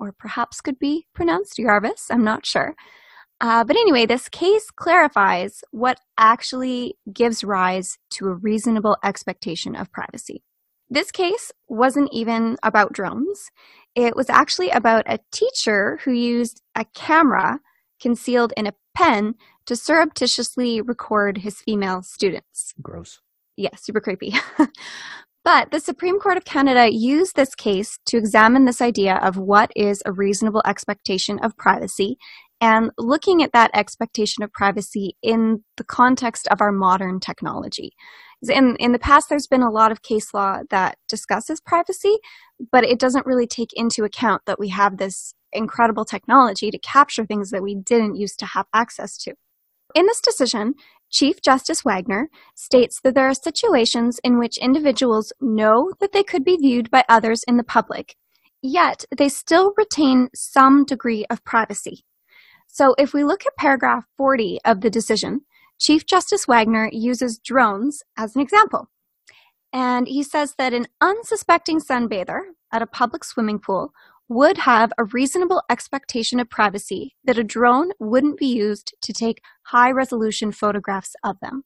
or 0.00 0.12
perhaps 0.12 0.60
could 0.60 0.80
be 0.80 1.06
pronounced 1.14 1.58
Jarvis, 1.58 2.08
I'm 2.10 2.24
not 2.24 2.44
sure. 2.44 2.74
Uh, 3.40 3.62
but 3.62 3.76
anyway, 3.76 4.06
this 4.06 4.28
case 4.28 4.72
clarifies 4.72 5.62
what 5.70 6.00
actually 6.18 6.96
gives 7.12 7.44
rise 7.44 7.96
to 8.10 8.26
a 8.26 8.34
reasonable 8.34 8.96
expectation 9.04 9.76
of 9.76 9.92
privacy. 9.92 10.42
This 10.90 11.12
case 11.12 11.52
wasn't 11.68 12.10
even 12.12 12.56
about 12.64 12.92
drones. 12.92 13.52
It 13.94 14.16
was 14.16 14.28
actually 14.28 14.70
about 14.70 15.04
a 15.06 15.20
teacher 15.30 16.00
who 16.04 16.10
used 16.10 16.60
a 16.74 16.84
camera 16.92 17.60
concealed 18.00 18.52
in 18.56 18.66
a 18.66 18.74
pen 18.94 19.34
to 19.66 19.76
surreptitiously 19.76 20.80
record 20.80 21.38
his 21.38 21.60
female 21.60 22.02
students. 22.02 22.74
Gross. 22.80 23.20
Yeah, 23.56 23.74
super 23.76 24.00
creepy. 24.00 24.34
but 25.44 25.70
the 25.70 25.80
Supreme 25.80 26.18
Court 26.18 26.36
of 26.36 26.44
Canada 26.44 26.88
used 26.92 27.36
this 27.36 27.54
case 27.54 27.98
to 28.06 28.16
examine 28.16 28.64
this 28.64 28.80
idea 28.80 29.16
of 29.16 29.36
what 29.36 29.70
is 29.76 30.02
a 30.06 30.12
reasonable 30.12 30.62
expectation 30.66 31.38
of 31.40 31.56
privacy 31.56 32.16
and 32.62 32.92
looking 32.96 33.42
at 33.42 33.52
that 33.52 33.72
expectation 33.74 34.44
of 34.44 34.52
privacy 34.52 35.16
in 35.20 35.64
the 35.76 35.84
context 35.84 36.46
of 36.48 36.60
our 36.60 36.70
modern 36.70 37.18
technology. 37.18 37.90
In, 38.48 38.76
in 38.76 38.92
the 38.92 39.00
past, 39.00 39.28
there's 39.28 39.48
been 39.48 39.62
a 39.62 39.70
lot 39.70 39.92
of 39.92 40.02
case 40.02 40.32
law 40.32 40.60
that 40.70 40.96
discusses 41.08 41.60
privacy, 41.60 42.16
but 42.70 42.84
it 42.84 42.98
doesn't 42.98 43.26
really 43.26 43.46
take 43.46 43.70
into 43.74 44.04
account 44.04 44.42
that 44.46 44.58
we 44.58 44.68
have 44.68 44.96
this 44.96 45.34
incredible 45.52 46.04
technology 46.04 46.70
to 46.70 46.78
capture 46.78 47.26
things 47.26 47.50
that 47.50 47.62
we 47.62 47.74
didn't 47.74 48.16
used 48.16 48.38
to 48.38 48.46
have 48.46 48.66
access 48.74 49.16
to. 49.18 49.34
In 49.94 50.06
this 50.06 50.20
decision, 50.20 50.74
Chief 51.10 51.42
Justice 51.42 51.84
Wagner 51.84 52.28
states 52.54 53.00
that 53.02 53.14
there 53.14 53.28
are 53.28 53.34
situations 53.34 54.18
in 54.24 54.38
which 54.38 54.56
individuals 54.56 55.32
know 55.40 55.92
that 56.00 56.12
they 56.12 56.22
could 56.22 56.44
be 56.44 56.56
viewed 56.56 56.90
by 56.90 57.04
others 57.08 57.42
in 57.46 57.58
the 57.58 57.64
public, 57.64 58.16
yet 58.62 59.04
they 59.14 59.28
still 59.28 59.74
retain 59.76 60.28
some 60.34 60.84
degree 60.84 61.26
of 61.28 61.44
privacy. 61.44 62.04
So 62.66 62.94
if 62.96 63.12
we 63.12 63.24
look 63.24 63.44
at 63.46 63.56
paragraph 63.58 64.06
40 64.16 64.60
of 64.64 64.80
the 64.80 64.88
decision, 64.88 65.42
Chief 65.78 66.06
Justice 66.06 66.46
Wagner 66.46 66.88
uses 66.90 67.38
drones 67.38 68.02
as 68.16 68.34
an 68.34 68.40
example. 68.40 68.88
And 69.72 70.06
he 70.06 70.22
says 70.22 70.54
that 70.58 70.74
an 70.74 70.86
unsuspecting 71.00 71.80
sunbather 71.80 72.40
at 72.72 72.82
a 72.82 72.86
public 72.86 73.24
swimming 73.24 73.58
pool 73.58 73.92
would 74.28 74.58
have 74.58 74.92
a 74.98 75.04
reasonable 75.04 75.62
expectation 75.70 76.40
of 76.40 76.48
privacy 76.48 77.14
that 77.24 77.38
a 77.38 77.44
drone 77.44 77.90
wouldn't 77.98 78.38
be 78.38 78.46
used 78.46 78.94
to 79.02 79.12
take 79.12 79.42
high 79.64 79.90
resolution 79.90 80.52
photographs 80.52 81.14
of 81.24 81.38
them. 81.40 81.64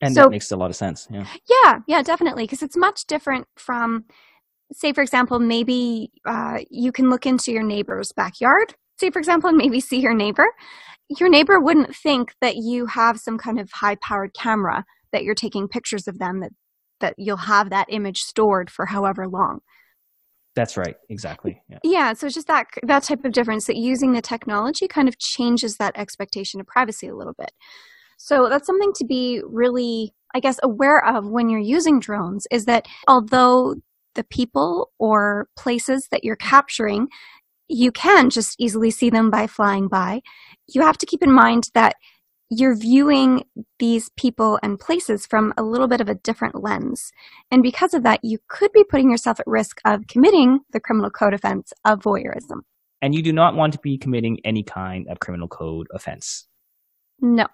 And 0.00 0.14
So- 0.14 0.24
that 0.24 0.30
makes 0.30 0.50
a 0.50 0.56
lot 0.56 0.70
of 0.70 0.76
sense. 0.76 1.08
Yeah. 1.10 1.26
Yeah, 1.64 1.78
yeah, 1.86 2.02
definitely, 2.02 2.44
because 2.44 2.62
it's 2.62 2.76
much 2.76 3.06
different 3.06 3.46
from, 3.56 4.04
say, 4.72 4.92
for 4.92 5.00
example, 5.00 5.38
maybe 5.38 6.10
uh, 6.26 6.58
you 6.70 6.92
can 6.92 7.08
look 7.08 7.24
into 7.26 7.50
your 7.52 7.62
neighbor's 7.62 8.12
backyard, 8.12 8.74
say, 8.98 9.10
for 9.10 9.18
example, 9.18 9.48
and 9.48 9.56
maybe 9.58 9.80
see 9.80 10.00
your 10.00 10.14
neighbor. 10.14 10.46
Your 11.18 11.28
neighbor 11.28 11.58
wouldn't 11.60 11.96
think 11.96 12.34
that 12.40 12.56
you 12.56 12.86
have 12.86 13.18
some 13.18 13.38
kind 13.38 13.58
of 13.58 13.70
high 13.72 13.96
powered 13.96 14.34
camera 14.34 14.84
that 15.12 15.24
you're 15.24 15.34
taking 15.34 15.68
pictures 15.68 16.06
of 16.06 16.18
them 16.18 16.40
that 16.40 16.52
that 17.00 17.14
you'll 17.18 17.36
have 17.36 17.70
that 17.70 17.86
image 17.90 18.18
stored 18.18 18.70
for 18.70 18.86
however 18.86 19.26
long. 19.28 19.60
That's 20.54 20.78
right. 20.78 20.96
Exactly. 21.10 21.60
Yeah. 21.68 21.78
Yeah, 21.84 22.12
so 22.14 22.26
it's 22.26 22.34
just 22.34 22.46
that 22.46 22.66
that 22.82 23.02
type 23.02 23.24
of 23.24 23.32
difference 23.32 23.66
that 23.66 23.76
using 23.76 24.12
the 24.12 24.22
technology 24.22 24.88
kind 24.88 25.06
of 25.06 25.18
changes 25.18 25.76
that 25.76 25.96
expectation 25.96 26.60
of 26.60 26.66
privacy 26.66 27.08
a 27.08 27.14
little 27.14 27.34
bit. 27.38 27.52
So 28.16 28.48
that's 28.48 28.66
something 28.66 28.92
to 28.94 29.04
be 29.04 29.42
really, 29.46 30.14
I 30.34 30.40
guess, 30.40 30.58
aware 30.62 31.04
of 31.04 31.28
when 31.28 31.50
you're 31.50 31.60
using 31.60 32.00
drones 32.00 32.46
is 32.50 32.64
that 32.64 32.86
although 33.06 33.74
the 34.14 34.24
people 34.24 34.90
or 34.98 35.48
places 35.56 36.08
that 36.10 36.24
you're 36.24 36.36
capturing, 36.36 37.08
you 37.68 37.92
can 37.92 38.30
just 38.30 38.56
easily 38.58 38.90
see 38.90 39.10
them 39.10 39.30
by 39.30 39.46
flying 39.46 39.88
by. 39.88 40.22
You 40.66 40.80
have 40.80 40.96
to 40.98 41.06
keep 41.06 41.22
in 41.22 41.32
mind 41.32 41.64
that 41.74 41.96
you're 42.48 42.76
viewing 42.76 43.44
these 43.78 44.10
people 44.16 44.58
and 44.62 44.78
places 44.78 45.26
from 45.26 45.52
a 45.56 45.62
little 45.62 45.88
bit 45.88 46.00
of 46.00 46.08
a 46.08 46.14
different 46.14 46.62
lens. 46.62 47.10
And 47.50 47.62
because 47.62 47.94
of 47.94 48.02
that, 48.04 48.20
you 48.22 48.38
could 48.48 48.72
be 48.72 48.84
putting 48.84 49.10
yourself 49.10 49.40
at 49.40 49.46
risk 49.46 49.78
of 49.84 50.06
committing 50.08 50.60
the 50.72 50.80
criminal 50.80 51.10
code 51.10 51.34
offense 51.34 51.72
of 51.84 52.00
voyeurism. 52.00 52.60
And 53.02 53.14
you 53.14 53.22
do 53.22 53.32
not 53.32 53.54
want 53.54 53.72
to 53.74 53.78
be 53.82 53.98
committing 53.98 54.38
any 54.44 54.62
kind 54.62 55.06
of 55.10 55.20
criminal 55.20 55.48
code 55.48 55.86
offense. 55.92 56.46
No. 57.20 57.46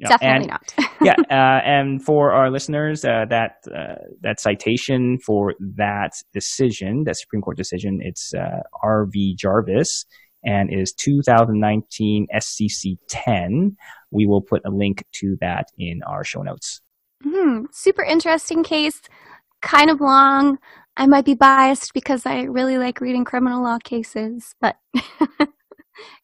Definitely 0.00 0.48
and, 0.50 0.60
not. 0.78 0.90
yeah, 1.02 1.14
uh, 1.30 1.60
and 1.62 2.02
for 2.02 2.32
our 2.32 2.50
listeners, 2.50 3.04
uh, 3.04 3.26
that 3.28 3.56
uh, 3.70 3.96
that 4.22 4.40
citation 4.40 5.18
for 5.18 5.52
that 5.76 6.12
decision, 6.32 7.04
that 7.04 7.18
Supreme 7.18 7.42
Court 7.42 7.58
decision, 7.58 8.00
it's 8.02 8.32
uh, 8.32 8.62
R.V. 8.82 9.36
Jarvis 9.38 10.06
and 10.44 10.72
is 10.72 10.92
2019 10.92 12.26
SCC 12.34 12.98
10. 13.08 13.76
We 14.10 14.26
will 14.26 14.40
put 14.40 14.62
a 14.64 14.70
link 14.70 15.04
to 15.12 15.36
that 15.40 15.68
in 15.78 16.02
our 16.06 16.24
show 16.24 16.42
notes. 16.42 16.80
Hmm, 17.22 17.64
super 17.70 18.02
interesting 18.02 18.62
case, 18.62 19.00
kind 19.60 19.90
of 19.90 20.00
long. 20.00 20.58
I 20.96 21.06
might 21.06 21.24
be 21.24 21.34
biased 21.34 21.94
because 21.94 22.26
I 22.26 22.42
really 22.42 22.78
like 22.78 23.00
reading 23.00 23.24
criminal 23.24 23.62
law 23.62 23.78
cases, 23.82 24.54
but 24.60 24.76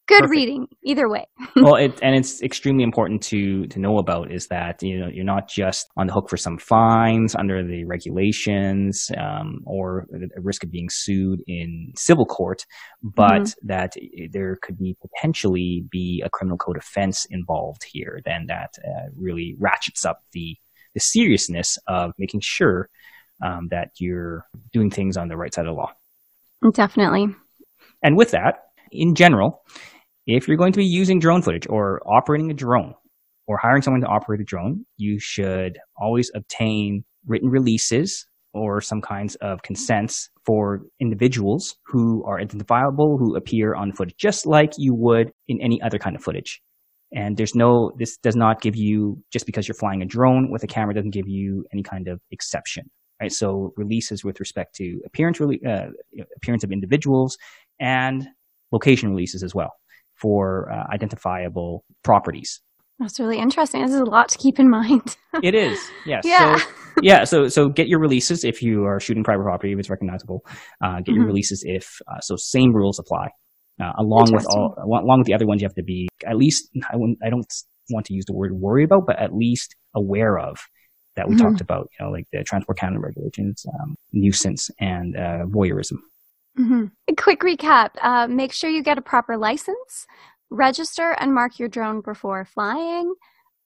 good 0.07 0.21
Perfect. 0.21 0.31
reading 0.31 0.67
either 0.83 1.09
way. 1.09 1.25
well, 1.55 1.75
it, 1.75 1.99
and 2.01 2.15
it's 2.15 2.41
extremely 2.41 2.83
important 2.83 3.21
to 3.23 3.67
to 3.67 3.79
know 3.79 3.97
about 3.97 4.31
is 4.31 4.47
that 4.47 4.81
you 4.81 4.99
know 4.99 5.07
you're 5.11 5.25
not 5.25 5.49
just 5.49 5.87
on 5.97 6.07
the 6.07 6.13
hook 6.13 6.29
for 6.29 6.37
some 6.37 6.57
fines 6.57 7.35
under 7.35 7.65
the 7.65 7.85
regulations 7.85 9.11
um, 9.17 9.59
or 9.65 10.05
a 10.35 10.41
risk 10.41 10.63
of 10.63 10.71
being 10.71 10.87
sued 10.89 11.41
in 11.47 11.91
civil 11.95 12.25
court, 12.25 12.65
but 13.03 13.41
mm-hmm. 13.41 13.67
that 13.67 13.93
there 14.31 14.57
could 14.61 14.77
be 14.77 14.95
potentially 15.01 15.85
be 15.91 16.21
a 16.25 16.29
criminal 16.29 16.57
code 16.57 16.77
offense 16.77 17.25
involved 17.29 17.83
here. 17.89 18.21
Then 18.25 18.45
that 18.47 18.75
uh, 18.85 19.09
really 19.15 19.55
ratchets 19.59 20.05
up 20.05 20.21
the 20.33 20.55
the 20.93 20.99
seriousness 20.99 21.77
of 21.87 22.11
making 22.17 22.41
sure 22.43 22.89
um, 23.43 23.67
that 23.69 23.89
you're 23.99 24.45
doing 24.73 24.89
things 24.89 25.17
on 25.17 25.27
the 25.27 25.37
right 25.37 25.53
side 25.53 25.65
of 25.65 25.75
the 25.75 25.79
law. 25.79 25.91
Definitely. 26.73 27.35
And 28.03 28.15
with 28.17 28.31
that, 28.31 28.66
in 28.91 29.15
general, 29.15 29.61
if 30.25 30.47
you're 30.47 30.57
going 30.57 30.73
to 30.73 30.77
be 30.77 30.85
using 30.85 31.19
drone 31.19 31.41
footage 31.41 31.67
or 31.69 32.01
operating 32.05 32.51
a 32.51 32.53
drone 32.53 32.93
or 33.47 33.57
hiring 33.57 33.81
someone 33.81 34.01
to 34.01 34.07
operate 34.07 34.41
a 34.41 34.43
drone, 34.43 34.85
you 34.97 35.19
should 35.19 35.77
always 35.97 36.29
obtain 36.35 37.03
written 37.25 37.49
releases 37.49 38.27
or 38.53 38.81
some 38.81 39.01
kinds 39.01 39.35
of 39.35 39.61
consents 39.61 40.29
for 40.45 40.81
individuals 40.99 41.77
who 41.85 42.23
are 42.25 42.39
identifiable, 42.39 43.17
who 43.17 43.35
appear 43.35 43.75
on 43.75 43.91
footage, 43.91 44.15
just 44.17 44.45
like 44.45 44.71
you 44.77 44.93
would 44.95 45.31
in 45.47 45.61
any 45.61 45.81
other 45.81 45.99
kind 45.99 46.15
of 46.15 46.23
footage. 46.23 46.61
And 47.13 47.37
there's 47.37 47.55
no, 47.55 47.91
this 47.97 48.17
does 48.17 48.35
not 48.35 48.61
give 48.61 48.75
you, 48.75 49.23
just 49.31 49.45
because 49.45 49.67
you're 49.67 49.75
flying 49.75 50.01
a 50.01 50.05
drone 50.05 50.51
with 50.51 50.63
a 50.63 50.67
camera, 50.67 50.93
doesn't 50.93 51.13
give 51.13 51.27
you 51.27 51.63
any 51.71 51.83
kind 51.83 52.07
of 52.07 52.19
exception 52.31 52.89
right? 53.21 53.31
So 53.31 53.73
releases 53.77 54.23
with 54.23 54.39
respect 54.39 54.75
to 54.75 54.99
appearance, 55.05 55.39
uh, 55.41 55.87
appearance 56.35 56.63
of 56.63 56.71
individuals 56.71 57.37
and 57.79 58.27
location 58.71 59.09
releases 59.09 59.43
as 59.43 59.53
well 59.53 59.71
for 60.15 60.71
uh, 60.71 60.85
identifiable 60.93 61.83
properties. 62.03 62.61
That's 62.99 63.19
really 63.19 63.37
interesting. 63.37 63.83
This 63.83 63.93
is 63.93 63.99
a 63.99 64.05
lot 64.05 64.29
to 64.29 64.37
keep 64.39 64.59
in 64.59 64.69
mind. 64.69 65.17
it 65.43 65.53
is, 65.53 65.79
yes. 66.05 66.23
Yeah. 66.25 66.57
So, 66.57 66.65
yeah. 67.03 67.23
So, 67.25 67.47
so 67.47 67.69
get 67.69 67.87
your 67.87 67.99
releases 67.99 68.43
if 68.43 68.63
you 68.63 68.85
are 68.85 68.99
shooting 68.99 69.23
private 69.23 69.43
property, 69.43 69.71
if 69.71 69.79
it's 69.79 69.89
recognizable. 69.89 70.43
Uh, 70.83 70.95
get 70.95 71.05
mm-hmm. 71.05 71.15
your 71.15 71.25
releases 71.25 71.63
if 71.65 71.99
uh, 72.07 72.19
so. 72.21 72.35
Same 72.37 72.73
rules 72.73 72.97
apply. 72.97 73.27
Uh, 73.79 73.91
along 73.99 74.31
with 74.33 74.47
all, 74.49 74.73
along 74.83 75.19
with 75.19 75.27
the 75.27 75.35
other 75.35 75.45
ones, 75.45 75.61
you 75.61 75.67
have 75.67 75.75
to 75.75 75.83
be 75.83 76.07
at 76.25 76.35
least. 76.37 76.69
I, 76.91 76.95
I 77.23 77.29
don't 77.29 77.45
want 77.91 78.07
to 78.07 78.15
use 78.15 78.25
the 78.25 78.33
word 78.33 78.53
worry 78.53 78.83
about, 78.83 79.05
but 79.05 79.19
at 79.19 79.31
least 79.31 79.75
aware 79.95 80.39
of 80.39 80.57
that 81.15 81.27
we 81.27 81.35
mm-hmm. 81.35 81.45
talked 81.45 81.61
about, 81.61 81.87
you 81.99 82.05
know, 82.05 82.11
like 82.11 82.25
the 82.31 82.43
Transport 82.43 82.79
Canada 82.79 82.99
regulations, 82.99 83.65
um, 83.79 83.95
nuisance, 84.13 84.69
and 84.79 85.15
uh, 85.15 85.45
voyeurism. 85.45 85.97
Mm-hmm. 86.59 86.85
A 87.09 87.15
quick 87.15 87.41
recap 87.41 87.91
uh, 88.01 88.27
make 88.27 88.51
sure 88.51 88.69
you 88.69 88.81
get 88.81 88.97
a 88.97 89.01
proper 89.01 89.37
license, 89.37 90.07
register 90.49 91.15
and 91.19 91.33
mark 91.33 91.59
your 91.59 91.69
drone 91.69 92.01
before 92.01 92.45
flying, 92.45 93.13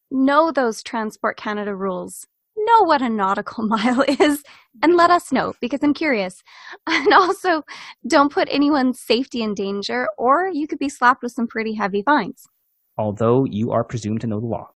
know 0.09 0.51
those 0.51 0.83
Transport 0.83 1.37
Canada 1.37 1.73
rules, 1.73 2.27
know 2.57 2.85
what 2.85 3.01
a 3.01 3.09
nautical 3.09 3.65
mile 3.67 4.03
is, 4.07 4.43
and 4.83 4.95
let 4.95 5.09
us 5.09 5.31
know 5.31 5.53
because 5.61 5.79
I'm 5.83 5.93
curious. 5.93 6.43
And 6.87 7.13
also, 7.13 7.63
don't 8.07 8.31
put 8.31 8.47
anyone's 8.51 8.99
safety 8.99 9.41
in 9.41 9.53
danger, 9.53 10.07
or 10.17 10.49
you 10.51 10.67
could 10.67 10.79
be 10.79 10.89
slapped 10.89 11.23
with 11.23 11.31
some 11.31 11.47
pretty 11.47 11.73
heavy 11.73 12.01
fines. 12.01 12.45
Although 12.97 13.45
you 13.45 13.71
are 13.71 13.83
presumed 13.83 14.21
to 14.21 14.27
know 14.27 14.39
the 14.39 14.47
law 14.47 14.69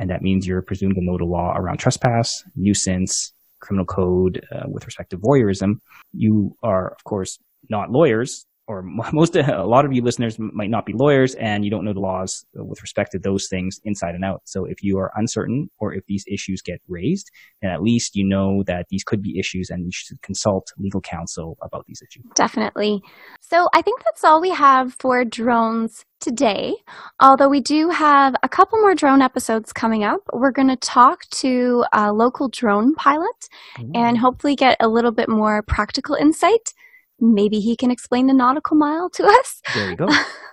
and 0.00 0.08
that 0.08 0.22
means 0.22 0.46
you're 0.46 0.62
presumed 0.62 0.94
to 0.94 1.04
know 1.04 1.18
the 1.18 1.24
law 1.24 1.52
around 1.54 1.76
trespass, 1.76 2.42
nuisance, 2.56 3.34
criminal 3.60 3.84
code 3.84 4.42
uh, 4.50 4.64
with 4.66 4.86
respect 4.86 5.10
to 5.10 5.18
voyeurism. 5.18 5.74
You 6.14 6.56
are, 6.62 6.92
of 6.92 7.04
course, 7.04 7.38
not 7.68 7.90
lawyers, 7.90 8.46
or 8.70 8.82
most 9.12 9.36
a 9.36 9.64
lot 9.64 9.84
of 9.84 9.92
you 9.92 10.02
listeners 10.02 10.36
might 10.38 10.70
not 10.70 10.86
be 10.86 10.92
lawyers 10.94 11.34
and 11.34 11.64
you 11.64 11.70
don't 11.70 11.84
know 11.84 11.92
the 11.92 12.00
laws 12.00 12.44
with 12.54 12.80
respect 12.80 13.10
to 13.12 13.18
those 13.18 13.48
things 13.48 13.80
inside 13.84 14.14
and 14.14 14.24
out. 14.24 14.42
So 14.44 14.64
if 14.64 14.82
you 14.82 14.96
are 14.98 15.10
uncertain 15.16 15.68
or 15.78 15.92
if 15.92 16.04
these 16.06 16.24
issues 16.32 16.62
get 16.62 16.80
raised, 16.88 17.30
then 17.60 17.72
at 17.72 17.82
least 17.82 18.14
you 18.14 18.26
know 18.26 18.62
that 18.66 18.86
these 18.88 19.02
could 19.02 19.22
be 19.22 19.38
issues 19.38 19.70
and 19.70 19.84
you 19.84 19.90
should 19.92 20.22
consult 20.22 20.68
legal 20.78 21.00
counsel 21.00 21.58
about 21.62 21.84
these 21.86 22.00
issues. 22.00 22.24
Definitely. 22.36 23.02
So 23.40 23.68
I 23.74 23.82
think 23.82 24.04
that's 24.04 24.24
all 24.24 24.40
we 24.40 24.50
have 24.50 24.94
for 25.00 25.24
drones 25.24 26.04
today. 26.20 26.74
Although 27.18 27.48
we 27.48 27.60
do 27.60 27.88
have 27.88 28.36
a 28.42 28.48
couple 28.48 28.78
more 28.80 28.94
drone 28.94 29.22
episodes 29.22 29.72
coming 29.72 30.04
up, 30.04 30.20
we're 30.32 30.52
going 30.52 30.68
to 30.68 30.76
talk 30.76 31.22
to 31.30 31.84
a 31.92 32.12
local 32.12 32.48
drone 32.48 32.94
pilot 32.94 33.48
Ooh. 33.80 33.90
and 33.94 34.18
hopefully 34.18 34.54
get 34.54 34.76
a 34.80 34.88
little 34.88 35.12
bit 35.12 35.28
more 35.28 35.62
practical 35.62 36.14
insight 36.14 36.72
maybe 37.20 37.60
he 37.60 37.76
can 37.76 37.90
explain 37.90 38.26
the 38.26 38.34
nautical 38.34 38.76
mile 38.76 39.10
to 39.10 39.24
us. 39.24 39.62
There 39.74 39.90
you 39.90 39.96
go. 39.96 40.08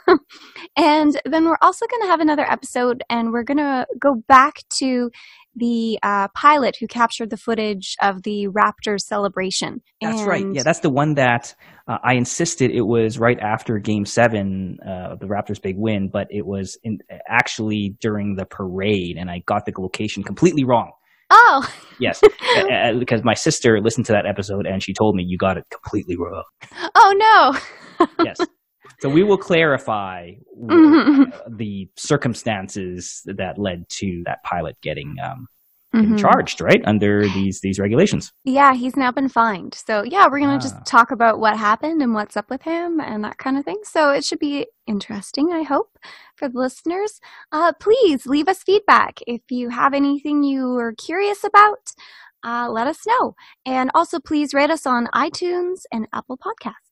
and 0.78 1.20
then 1.26 1.46
we're 1.46 1.58
also 1.62 1.86
going 1.88 2.02
to 2.04 2.08
have 2.08 2.20
another 2.20 2.50
episode, 2.50 3.04
and 3.10 3.32
we're 3.32 3.44
going 3.44 3.58
to 3.58 3.86
go 4.00 4.16
back 4.28 4.64
to 4.78 5.12
the 5.58 5.98
uh, 6.04 6.28
pilot 6.36 6.78
who 6.80 6.88
captured 6.88 7.30
the 7.30 7.38
footage 7.38 7.96
of 8.02 8.24
the 8.24 8.48
Raptors 8.48 9.02
celebration. 9.02 9.82
That's 10.02 10.20
and 10.20 10.28
right. 10.28 10.46
Yeah, 10.54 10.64
that's 10.64 10.82
the 10.82 10.90
one 10.90 11.16
that 11.16 11.56
uh, 11.88 11.98
I 12.04 12.14
insisted 12.14 12.72
it 12.72 12.82
was 12.82 13.18
right 13.18 13.40
after 13.40 13.80
Game 13.80 14.06
Seven 14.06 14.78
uh, 14.86 15.14
of 15.14 15.20
the 15.20 15.26
Raptors' 15.26 15.62
big 15.62 15.78
win, 15.78 16.10
but 16.10 16.28
it 16.30 16.46
was 16.46 16.78
in, 16.84 17.00
actually 17.28 17.96
during 18.00 18.36
the 18.36 18.46
parade, 18.46 19.18
and 19.18 19.32
I 19.32 19.40
got 19.46 19.66
the 19.66 19.74
location 19.78 20.24
completely 20.24 20.64
wrong. 20.64 20.92
Oh. 21.30 21.74
yes, 22.00 22.22
because 23.00 23.24
my 23.24 23.34
sister 23.34 23.82
listened 23.82 24.06
to 24.08 24.14
that 24.14 24.26
episode 24.26 24.66
and 24.66 24.82
she 24.82 24.94
told 24.94 25.16
me 25.16 25.24
you 25.24 25.38
got 25.38 25.58
it 25.58 25.66
completely 25.72 26.16
wrong. 26.18 26.44
Oh 26.96 27.60
no. 28.00 28.08
yes. 28.24 28.38
So 29.00 29.10
we 29.10 29.24
will 29.24 29.38
clarify 29.38 30.32
mm-hmm. 30.60 31.56
the 31.56 31.90
circumstances 31.98 33.22
that 33.26 33.60
led 33.60 33.88
to 33.90 34.24
that 34.26 34.44
pilot 34.44 34.76
getting 34.82 35.16
um, 35.24 35.48
mm-hmm. 36.04 36.16
charged, 36.16 36.62
right, 36.62 36.82
under 36.86 37.28
these 37.30 37.62
these 37.62 37.80
regulations. 37.80 38.32
Yeah, 38.44 38.74
he's 38.74 38.96
now 38.96 39.12
been 39.12 39.30
fined. 39.30 39.74
So 39.74 40.04
yeah, 40.04 40.28
we're 40.30 40.40
gonna 40.40 40.56
ah. 40.56 40.60
just 40.60 40.86
talk 40.86 41.12
about 41.12 41.40
what 41.40 41.58
happened 41.58 42.02
and 42.02 42.14
what's 42.14 42.38
up 42.38 42.50
with 42.50 42.62
him 42.62 43.00
and 43.00 43.24
that 43.24 43.38
kind 43.38 43.58
of 43.58 43.66
thing. 43.66 43.80
So 43.84 44.12
it 44.12 44.24
should 44.24 44.40
be 44.40 44.68
interesting, 44.86 45.52
I 45.52 45.64
hope, 45.64 45.98
for 46.36 46.50
the 46.50 46.58
listeners. 46.58 47.20
Uh, 47.52 47.74
please 47.80 48.26
leave 48.26 48.48
us 48.48 48.64
feedback 48.64 49.20
if 49.28 49.42
you 49.50 49.70
have 49.70 49.94
anything 49.94 50.44
you 50.44 50.78
are 50.78 50.94
curious 50.94 51.44
about. 51.44 51.94
Uh, 52.44 52.70
let 52.70 52.88
us 52.88 53.06
know, 53.06 53.36
and 53.66 53.92
also 53.94 54.20
please 54.20 54.54
rate 54.54 54.70
us 54.70 54.86
on 54.86 55.08
iTunes 55.08 55.82
and 55.92 56.08
Apple 56.14 56.38
Podcasts. 56.38 56.88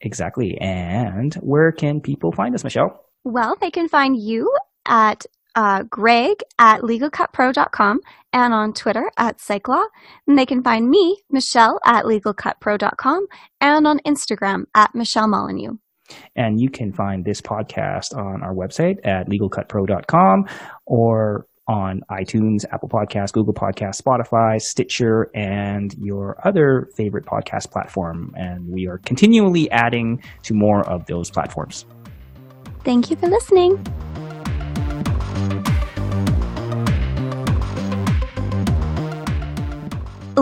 Exactly. 0.00 0.58
And 0.58 1.34
where 1.36 1.72
can 1.72 2.00
people 2.00 2.32
find 2.32 2.54
us, 2.54 2.64
Michelle? 2.64 3.04
Well, 3.24 3.56
they 3.60 3.70
can 3.70 3.88
find 3.88 4.16
you 4.16 4.52
at 4.86 5.26
uh, 5.56 5.82
Greg 5.84 6.42
at 6.58 6.82
LegalCutPro.com 6.82 8.00
and 8.32 8.54
on 8.54 8.72
Twitter 8.72 9.10
at 9.16 9.38
PsychLaw. 9.38 9.84
And 10.26 10.38
they 10.38 10.46
can 10.46 10.62
find 10.62 10.88
me, 10.88 11.22
Michelle, 11.30 11.80
at 11.84 12.04
LegalCutPro.com 12.04 13.26
and 13.60 13.86
on 13.86 13.98
Instagram 14.00 14.64
at 14.74 14.94
Michelle 14.94 15.28
Molyneux. 15.28 15.78
And 16.36 16.60
you 16.60 16.70
can 16.70 16.92
find 16.92 17.24
this 17.24 17.40
podcast 17.40 18.16
on 18.16 18.42
our 18.42 18.54
website 18.54 19.04
at 19.04 19.28
LegalCutPro.com 19.28 20.46
or 20.84 21.46
on 21.68 22.02
iTunes, 22.10 22.64
Apple 22.70 22.88
Podcasts, 22.88 23.32
Google 23.32 23.54
Podcasts, 23.54 24.00
Spotify, 24.00 24.60
Stitcher, 24.60 25.30
and 25.34 25.92
your 25.98 26.36
other 26.44 26.88
favorite 26.96 27.24
podcast 27.26 27.72
platform. 27.72 28.32
And 28.36 28.68
we 28.68 28.86
are 28.86 28.98
continually 28.98 29.68
adding 29.72 30.22
to 30.44 30.54
more 30.54 30.88
of 30.88 31.06
those 31.06 31.28
platforms. 31.28 31.84
Thank 32.84 33.10
you 33.10 33.16
for 33.16 33.26
listening. 33.26 33.84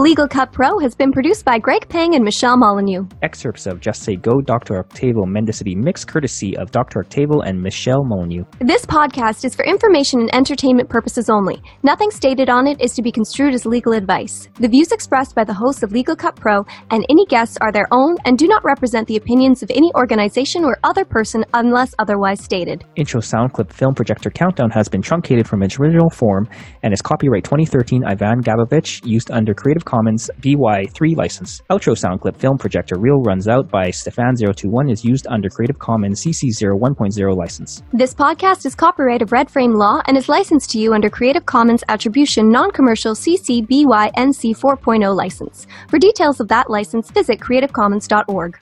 Legal 0.05 0.29
Cut 0.29 0.53
Pro 0.53 0.79
has 0.81 0.95
been 0.95 1.13
produced 1.13 1.47
by 1.47 1.59
Greg 1.59 1.89
Pang 1.89 2.15
and 2.15 2.23
Michelle 2.23 2.59
Molyneux. 2.59 3.07
Excerpts 3.23 3.67
of 3.67 3.81
Just 3.81 4.03
Say 4.03 4.17
Go, 4.17 4.43
Dr. 4.43 4.79
Octavo 4.79 5.25
Mendicity 5.25 5.75
mix 5.75 6.05
courtesy 6.05 6.55
of 6.59 6.71
Dr. 6.71 7.01
Octavo 7.01 7.41
and 7.41 7.59
Michelle 7.59 8.05
Molyneux. 8.05 8.45
This 8.61 8.85
podcast 8.85 9.47
is 9.47 9.55
for 9.55 9.65
information 9.65 10.21
and 10.21 10.35
entertainment 10.35 10.91
purposes 10.91 11.31
only. 11.31 11.63
Nothing 11.83 12.11
stated 12.11 12.51
on 12.51 12.67
it 12.67 12.83
is 12.83 12.93
to 12.97 13.03
be 13.03 13.11
construed 13.11 13.55
as 13.55 13.65
legal 13.65 13.95
advice. 13.95 14.47
The 14.61 14.69
views 14.69 14.93
expressed 14.93 15.35
by 15.35 15.45
the 15.45 15.55
hosts 15.55 15.83
of 15.83 15.93
Legal 15.93 16.15
Cut 16.15 16.37
Pro 16.37 16.67
and 16.91 17.07
any 17.09 17.25
guests 17.25 17.57
are 17.63 17.73
their 17.73 17.89
own 17.91 18.17
and 18.27 18.37
do 18.37 18.47
not 18.47 18.63
represent 18.63 19.09
the 19.09 19.17
opinions 19.17 19.63
of 19.63 19.71
any 19.71 19.91
organization 19.95 20.67
or 20.67 20.77
other 20.85 21.07
person 21.07 21.47
unless 21.55 21.95
otherwise 21.99 22.45
stated. 22.45 22.85
Intro 22.97 23.21
sound 23.21 23.55
clip 23.55 23.73
film 23.73 23.95
projector 23.95 24.29
countdown 24.29 24.69
has 24.69 24.87
been 24.87 25.01
truncated 25.01 25.49
from 25.49 25.63
its 25.63 25.81
original 25.81 26.11
form 26.11 26.47
and 26.83 26.93
is 26.93 27.01
copyright 27.01 27.45
2013 27.45 28.05
Ivan 28.05 28.43
Gabovich, 28.43 29.01
used 29.07 29.31
under 29.31 29.55
Creative 29.55 29.87
Commons 29.95 30.29
BY3 30.41 31.17
license. 31.17 31.63
Outro 31.71 31.97
sound 31.97 32.21
clip 32.21 32.37
film 32.37 32.59
projector 32.59 32.99
reel 32.99 33.23
runs 33.23 33.47
out 33.47 33.71
by 33.71 33.91
Stefan021 33.91 34.91
is 34.91 35.05
used 35.05 35.29
under 35.29 35.49
Creative 35.49 35.79
Commons 35.79 36.21
CC 36.21 36.49
01.0 36.51 37.37
license. 37.37 37.81
This 37.93 38.13
podcast 38.13 38.67
is 38.67 38.75
copyright 38.75 39.23
of 39.23 39.31
Red 39.31 39.49
Frame 39.49 39.75
Law 39.75 40.03
and 40.09 40.17
is 40.17 40.29
licensed 40.29 40.71
to 40.71 40.79
you 40.79 40.95
under 40.95 41.09
Creative 41.09 41.47
Commons 41.47 41.85
Attribution 41.89 42.51
Non-Commercial 42.51 43.15
CC 43.15 43.65
BY 43.69 44.11
NC 44.17 44.59
4.0 44.59 45.15
license. 45.15 45.69
For 45.89 46.01
details 46.01 46.41
of 46.41 46.49
that 46.49 46.69
license, 46.69 47.13
visit 47.13 47.39
creativecommons.org. 47.39 48.59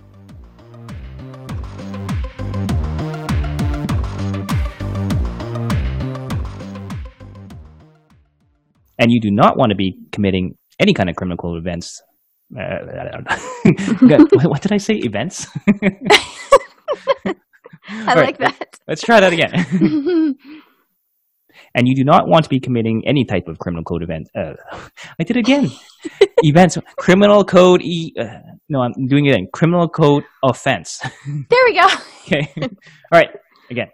And 8.99 9.11
you 9.11 9.19
do 9.19 9.31
not 9.31 9.57
want 9.57 9.71
to 9.71 9.77
be 9.77 9.97
committing 10.13 10.57
any 10.83 10.93
kind 10.93 11.09
of 11.09 11.17
criminal 11.17 11.57
events. 11.57 12.03
Uh, 12.59 12.79
what 14.51 14.61
did 14.61 14.73
I 14.73 14.77
say? 14.77 14.95
Events? 14.97 15.47
I 17.89 18.15
like 18.15 18.39
that. 18.39 18.79
Let's 18.87 19.03
try 19.03 19.21
that 19.21 19.33
again. 19.33 20.37
and 21.75 21.89
you 21.89 21.95
do 21.95 22.05
not 22.05 22.29
want 22.29 22.45
to 22.45 22.51
be 22.51 22.61
committing 22.61 23.03
any 23.07 23.25
type 23.25 23.49
of 23.49 23.59
criminal 23.59 23.85
code 23.85 24.03
event. 24.03 24.29
Uh, 24.37 24.55
I 25.19 25.25
did 25.25 25.37
it 25.37 25.41
again. 25.41 25.71
Events, 26.43 26.77
criminal 26.99 27.45
code. 27.45 27.81
E, 27.83 28.13
uh, 28.19 28.39
no, 28.69 28.83
I'm 28.83 29.07
doing 29.07 29.27
it 29.27 29.31
again. 29.31 29.47
Criminal 29.53 29.89
code 29.89 30.25
offense. 30.43 31.01
There 31.27 31.65
we 31.65 31.75
go. 31.75 31.87
okay. 32.27 32.53
All 32.61 32.69
right. 33.13 33.31
Again. 33.71 33.89